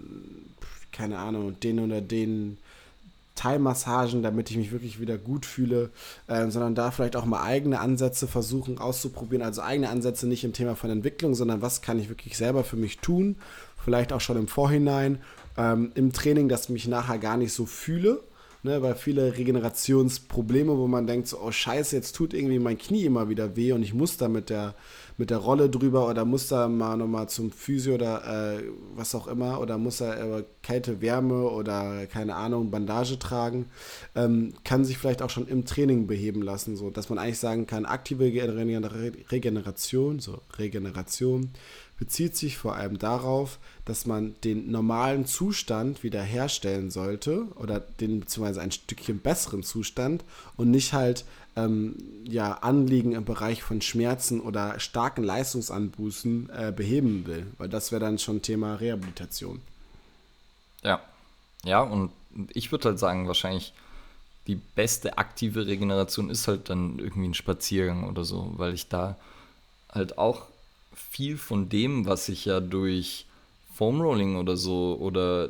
[0.92, 2.58] keine Ahnung, den oder den
[3.34, 5.90] Teilmassagen, damit ich mich wirklich wieder gut fühle,
[6.28, 9.44] äh, sondern da vielleicht auch mal eigene Ansätze versuchen auszuprobieren.
[9.44, 12.76] Also eigene Ansätze nicht im Thema von Entwicklung, sondern was kann ich wirklich selber für
[12.76, 13.36] mich tun,
[13.82, 15.18] vielleicht auch schon im Vorhinein
[15.56, 18.20] ähm, im Training, dass ich mich nachher gar nicht so fühle
[18.64, 23.04] ne, weil viele Regenerationsprobleme, wo man denkt, so, oh scheiße, jetzt tut irgendwie mein Knie
[23.04, 24.74] immer wieder weh und ich muss da mit der,
[25.18, 28.62] mit der Rolle drüber oder muss da mal nochmal zum Physio oder äh,
[28.94, 33.66] was auch immer oder muss da äh, Kälte, Wärme oder keine Ahnung, Bandage tragen,
[34.16, 37.66] ähm, kann sich vielleicht auch schon im Training beheben lassen, so dass man eigentlich sagen
[37.66, 41.50] kann, aktive Regeneration, so Regeneration,
[42.04, 48.60] bezieht sich vor allem darauf, dass man den normalen Zustand wiederherstellen sollte oder den beziehungsweise
[48.60, 50.22] ein Stückchen besseren Zustand
[50.58, 51.24] und nicht halt
[51.56, 57.90] ähm, ja, Anliegen im Bereich von Schmerzen oder starken Leistungsanbußen äh, beheben will, weil das
[57.90, 59.62] wäre dann schon Thema Rehabilitation.
[60.82, 61.00] Ja,
[61.64, 62.10] ja, und
[62.52, 63.72] ich würde halt sagen, wahrscheinlich
[64.46, 69.16] die beste aktive Regeneration ist halt dann irgendwie ein Spaziergang oder so, weil ich da
[69.88, 70.48] halt auch
[70.94, 73.26] viel von dem, was ich ja durch
[73.74, 75.48] Foam Rolling oder so oder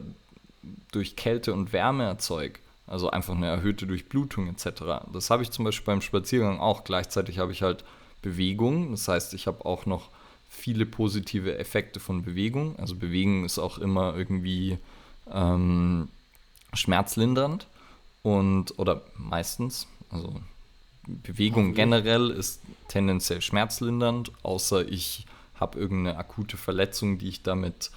[0.93, 5.05] durch Kälte und Wärme erzeuge, also einfach eine erhöhte Durchblutung etc.
[5.13, 6.85] Das habe ich zum Beispiel beim Spaziergang auch.
[6.85, 7.85] Gleichzeitig habe ich halt
[8.23, 10.09] Bewegung, das heißt, ich habe auch noch
[10.49, 12.79] viele positive Effekte von Bewegung.
[12.79, 14.79] Also Bewegung ist auch immer irgendwie
[15.31, 16.09] ähm,
[16.73, 17.67] schmerzlindernd
[18.23, 20.41] und oder meistens, also
[21.07, 25.27] Bewegung generell ist tendenziell schmerzlindernd, außer ich
[25.61, 27.91] habe irgendeine akute Verletzung, die ich damit,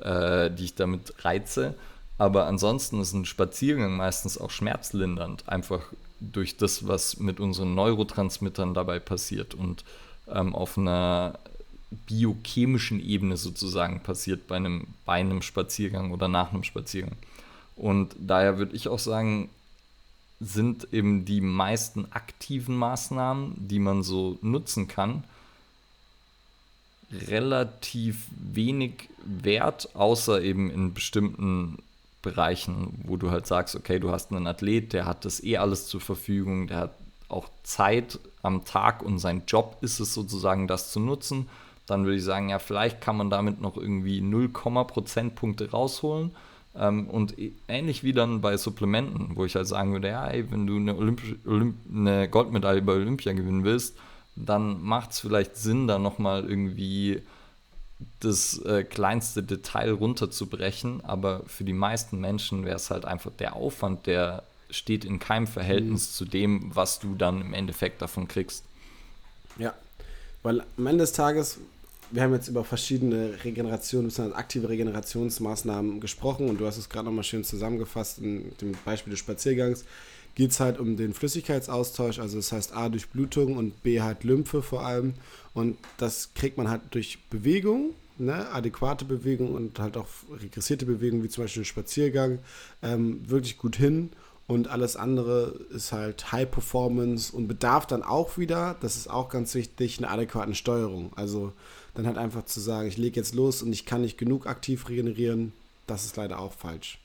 [0.00, 1.74] äh, die ich damit reize.
[2.18, 5.82] Aber ansonsten ist ein Spaziergang meistens auch schmerzlindernd, einfach
[6.20, 9.84] durch das, was mit unseren Neurotransmittern dabei passiert und
[10.28, 11.38] ähm, auf einer
[12.06, 17.16] biochemischen Ebene sozusagen passiert bei einem, bei einem Spaziergang oder nach einem Spaziergang.
[17.76, 19.50] Und daher würde ich auch sagen,
[20.40, 25.24] sind eben die meisten aktiven Maßnahmen, die man so nutzen kann,
[27.28, 31.78] relativ wenig wert, außer eben in bestimmten
[32.22, 35.86] Bereichen, wo du halt sagst, okay, du hast einen Athlet, der hat das eh alles
[35.88, 36.94] zur Verfügung, der hat
[37.28, 41.48] auch Zeit am Tag und sein Job ist es sozusagen, das zu nutzen.
[41.86, 46.30] dann würde ich sagen, ja, vielleicht kann man damit noch irgendwie 0, Prozentpunkte rausholen.
[46.74, 47.34] Ähm, und
[47.68, 50.96] ähnlich wie dann bei Supplementen, wo ich halt sagen würde, ja, ey, wenn du eine,
[50.96, 51.20] Olymp
[51.92, 53.96] eine Goldmedaille bei Olympia gewinnen willst,
[54.36, 57.22] dann macht es vielleicht Sinn, da nochmal irgendwie
[58.20, 61.04] das äh, kleinste Detail runterzubrechen.
[61.04, 65.46] Aber für die meisten Menschen wäre es halt einfach der Aufwand, der steht in keinem
[65.46, 66.14] Verhältnis mhm.
[66.14, 68.64] zu dem, was du dann im Endeffekt davon kriegst.
[69.58, 69.74] Ja,
[70.42, 71.58] weil am Ende des Tages,
[72.10, 77.24] wir haben jetzt über verschiedene Regeneration, aktive Regenerationsmaßnahmen gesprochen und du hast es gerade nochmal
[77.24, 79.84] schön zusammengefasst in dem Beispiel des Spaziergangs.
[80.34, 84.24] Geht es halt um den Flüssigkeitsaustausch, also das heißt A durch Blutung und B halt
[84.24, 85.14] Lymphe vor allem.
[85.54, 90.08] Und das kriegt man halt durch Bewegung, ne, adäquate Bewegung und halt auch
[90.40, 92.38] regressierte Bewegung, wie zum Beispiel Spaziergang,
[92.82, 94.10] ähm, wirklich gut hin
[94.46, 99.28] und alles andere ist halt High Performance und bedarf dann auch wieder, das ist auch
[99.28, 101.12] ganz wichtig, einer adäquaten Steuerung.
[101.16, 101.52] Also
[101.94, 104.88] dann halt einfach zu sagen, ich lege jetzt los und ich kann nicht genug aktiv
[104.88, 105.52] regenerieren,
[105.86, 106.98] das ist leider auch falsch.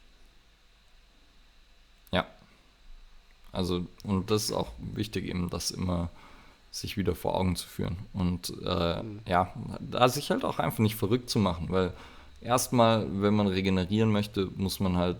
[2.11, 2.25] Ja.
[3.57, 6.09] Also, und das ist auch wichtig, eben das immer
[6.69, 7.97] sich wieder vor Augen zu führen.
[8.13, 9.21] Und äh, mhm.
[9.27, 11.91] ja, da sich halt auch einfach nicht verrückt zu machen, weil
[12.39, 15.17] erstmal, wenn man regenerieren möchte, muss man halt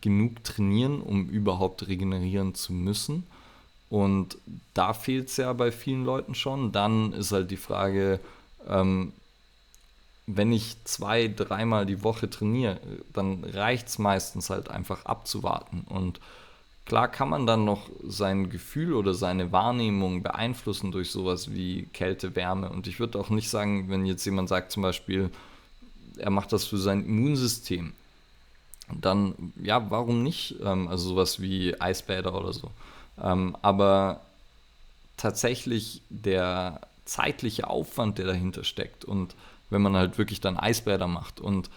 [0.00, 3.26] genug trainieren, um überhaupt regenerieren zu müssen.
[3.90, 4.38] Und
[4.74, 6.70] da fehlt es ja bei vielen Leuten schon.
[6.70, 8.20] Dann ist halt die Frage,
[8.68, 9.12] ähm,
[10.28, 12.78] wenn ich zwei, dreimal die Woche trainiere,
[13.12, 15.84] dann reicht es meistens halt einfach abzuwarten.
[15.88, 16.20] Und
[16.84, 22.34] klar kann man dann noch sein Gefühl oder seine Wahrnehmung beeinflussen durch sowas wie Kälte,
[22.36, 22.70] Wärme.
[22.70, 25.30] Und ich würde auch nicht sagen, wenn jetzt jemand sagt zum Beispiel,
[26.16, 27.92] er macht das für sein Immunsystem,
[29.00, 30.56] dann ja, warum nicht?
[30.62, 32.70] Ähm, also sowas wie Eisbäder oder so.
[33.20, 34.20] Ähm, aber
[35.16, 39.34] tatsächlich der zeitliche Aufwand, der dahinter steckt und
[39.70, 41.70] wenn man halt wirklich dann Eisbäder macht und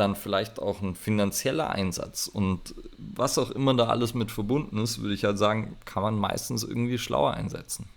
[0.00, 5.00] dann vielleicht auch ein finanzieller Einsatz und was auch immer da alles mit verbunden ist,
[5.00, 7.88] würde ich halt sagen, kann man meistens irgendwie schlauer einsetzen.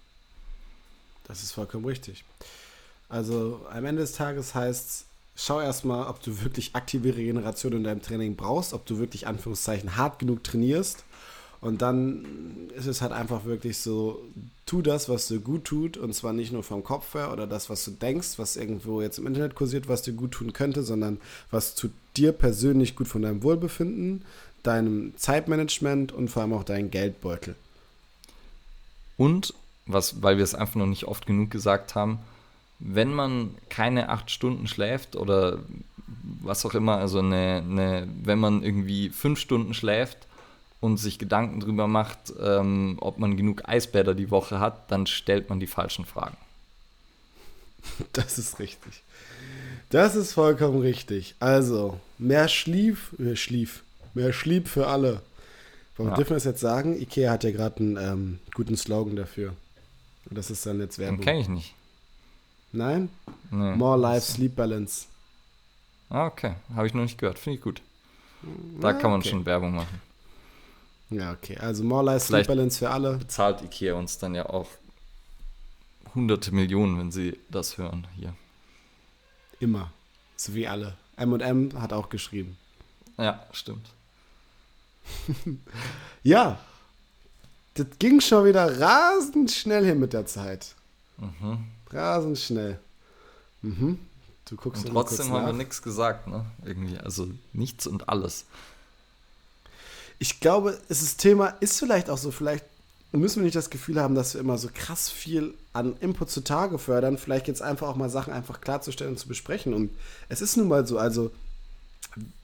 [1.23, 2.23] Das ist vollkommen richtig.
[3.09, 7.83] Also am Ende des Tages heißt es, schau erstmal, ob du wirklich aktive Regeneration in
[7.83, 11.03] deinem Training brauchst, ob du wirklich Anführungszeichen hart genug trainierst.
[11.63, 12.25] Und dann
[12.75, 14.21] ist es halt einfach wirklich so,
[14.65, 17.69] tu das, was dir gut tut, und zwar nicht nur vom Kopf her oder das,
[17.69, 21.21] was du denkst, was irgendwo jetzt im Internet kursiert, was dir gut tun könnte, sondern
[21.51, 24.25] was tut dir persönlich gut von deinem Wohlbefinden,
[24.61, 27.55] deinem Zeitmanagement und vor allem auch deinem Geldbeutel.
[29.15, 29.53] Und,
[29.85, 32.19] was, weil wir es einfach noch nicht oft genug gesagt haben,
[32.79, 35.59] wenn man keine acht Stunden schläft oder
[36.41, 40.27] was auch immer, also eine, eine, wenn man irgendwie fünf Stunden schläft
[40.83, 45.49] und sich Gedanken darüber macht, ähm, ob man genug Eisbäder die Woche hat, dann stellt
[45.49, 46.37] man die falschen Fragen.
[48.13, 49.01] Das ist richtig.
[49.89, 51.35] Das ist vollkommen richtig.
[51.39, 55.21] Also, mehr Schlief, mehr Schlief, mehr Schlief für alle.
[55.97, 56.15] Warum ja.
[56.15, 56.99] dürfen wir es jetzt sagen?
[56.99, 59.53] Ikea hat ja gerade einen ähm, guten Slogan dafür.
[60.29, 61.17] Und das ist dann jetzt Werbung.
[61.17, 61.73] Den kenne ich nicht.
[62.71, 63.09] Nein?
[63.51, 63.75] Nee.
[63.75, 65.05] More Life Sleep Balance.
[66.09, 66.55] Ah, okay.
[66.73, 67.37] Habe ich noch nicht gehört.
[67.37, 67.81] Finde ich gut.
[68.79, 69.29] Da ah, kann man okay.
[69.29, 70.01] schon Werbung machen.
[71.13, 71.57] Ja, okay.
[71.57, 73.17] Also More Life Sleep Balance für alle.
[73.17, 74.67] Bezahlt Ikea uns dann ja auch
[76.15, 78.33] hunderte Millionen, wenn sie das hören hier.
[79.59, 79.91] Immer.
[80.35, 80.97] So wie alle.
[81.17, 82.57] M&M hat auch geschrieben.
[83.17, 83.87] Ja, stimmt.
[86.23, 86.59] ja.
[87.75, 90.75] Das ging schon wieder rasend schnell hin mit der Zeit.
[91.17, 91.65] Mhm.
[91.89, 92.79] Rasend schnell.
[93.61, 93.99] Mhm.
[94.45, 96.45] Du guckst und trotzdem haben wir nichts gesagt, ne?
[96.65, 98.45] Irgendwie, also nichts und alles.
[100.19, 102.65] Ich glaube, es ist Thema ist vielleicht auch so, vielleicht
[103.11, 106.79] müssen wir nicht das Gefühl haben, dass wir immer so krass viel an Input zutage
[106.79, 107.17] fördern.
[107.17, 109.73] Vielleicht jetzt einfach auch mal Sachen einfach klarzustellen und zu besprechen.
[109.73, 109.91] Und
[110.29, 111.31] es ist nun mal so, also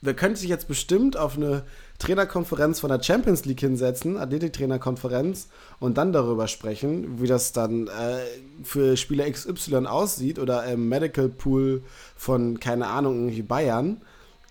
[0.00, 1.62] wir könnten sich jetzt bestimmt auf eine
[1.98, 5.48] Trainerkonferenz von der Champions League hinsetzen, Athletiktrainerkonferenz,
[5.78, 8.20] und dann darüber sprechen, wie das dann äh,
[8.64, 11.82] für Spieler XY aussieht oder im Medical Pool
[12.16, 14.00] von, keine Ahnung, irgendwie Bayern.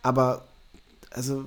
[0.03, 0.45] Aber,
[1.11, 1.45] also,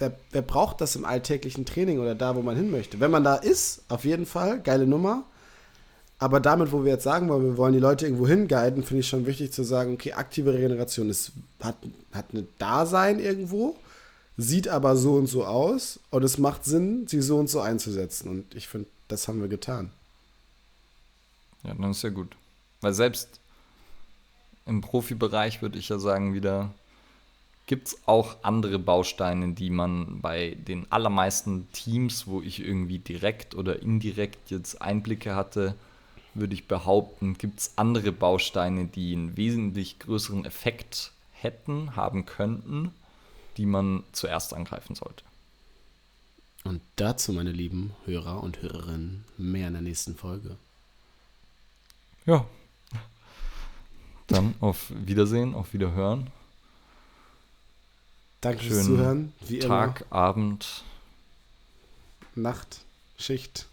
[0.00, 3.00] wer, wer braucht das im alltäglichen Training oder da, wo man hin möchte?
[3.00, 5.24] Wenn man da ist, auf jeden Fall, geile Nummer.
[6.18, 9.08] Aber damit, wo wir jetzt sagen wollen, wir wollen die Leute irgendwo hinguiden, finde ich
[9.08, 11.32] schon wichtig zu sagen, okay, aktive Regeneration ist,
[11.62, 11.76] hat,
[12.12, 13.76] hat ein Dasein irgendwo,
[14.36, 18.28] sieht aber so und so aus und es macht Sinn, sie so und so einzusetzen.
[18.28, 19.92] Und ich finde, das haben wir getan.
[21.62, 22.36] Ja, dann ist ja gut.
[22.82, 23.40] Weil selbst
[24.66, 26.70] im Profibereich würde ich ja sagen, wieder
[27.70, 33.54] gibt es auch andere Bausteine, die man bei den allermeisten Teams, wo ich irgendwie direkt
[33.54, 35.76] oder indirekt jetzt Einblicke hatte,
[36.34, 42.90] würde ich behaupten, gibt es andere Bausteine, die einen wesentlich größeren Effekt hätten, haben könnten,
[43.56, 45.22] die man zuerst angreifen sollte.
[46.64, 50.56] Und dazu, meine lieben Hörer und Hörerinnen, mehr in der nächsten Folge.
[52.26, 52.44] Ja.
[54.26, 56.32] Dann auf Wiedersehen, auf Wiederhören.
[58.40, 59.32] Danke fürs Zuhören.
[59.46, 60.12] Wie Tag, immer.
[60.12, 60.84] Abend.
[62.34, 62.80] Nacht,
[63.18, 63.66] Schicht.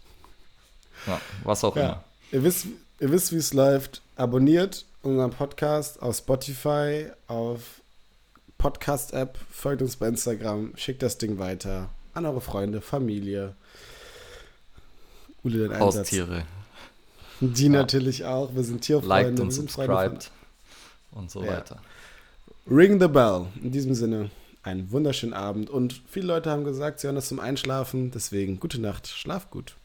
[1.06, 1.82] Ja, was auch ja.
[1.82, 2.04] immer.
[2.32, 2.66] Ihr wisst,
[3.00, 4.02] ihr wisst, wie es läuft.
[4.16, 7.60] Abonniert unseren Podcast auf Spotify, auf
[8.58, 11.88] Podcast-App, folgt uns bei Instagram, schickt das Ding weiter
[12.18, 13.54] an eure Freunde, Familie.
[15.44, 16.44] Ule, den Haustiere.
[17.40, 17.70] Die ja.
[17.70, 18.54] natürlich auch.
[18.54, 19.08] Wir sind Tierfreunde.
[19.08, 20.30] Liked und subscribed
[21.12, 21.52] und so ja.
[21.52, 21.80] weiter.
[22.68, 23.46] Ring the bell.
[23.62, 24.30] In diesem Sinne,
[24.68, 25.70] einen wunderschönen Abend.
[25.70, 28.10] Und viele Leute haben gesagt, sie hören das zum Einschlafen.
[28.10, 29.76] Deswegen gute Nacht, schlaf gut.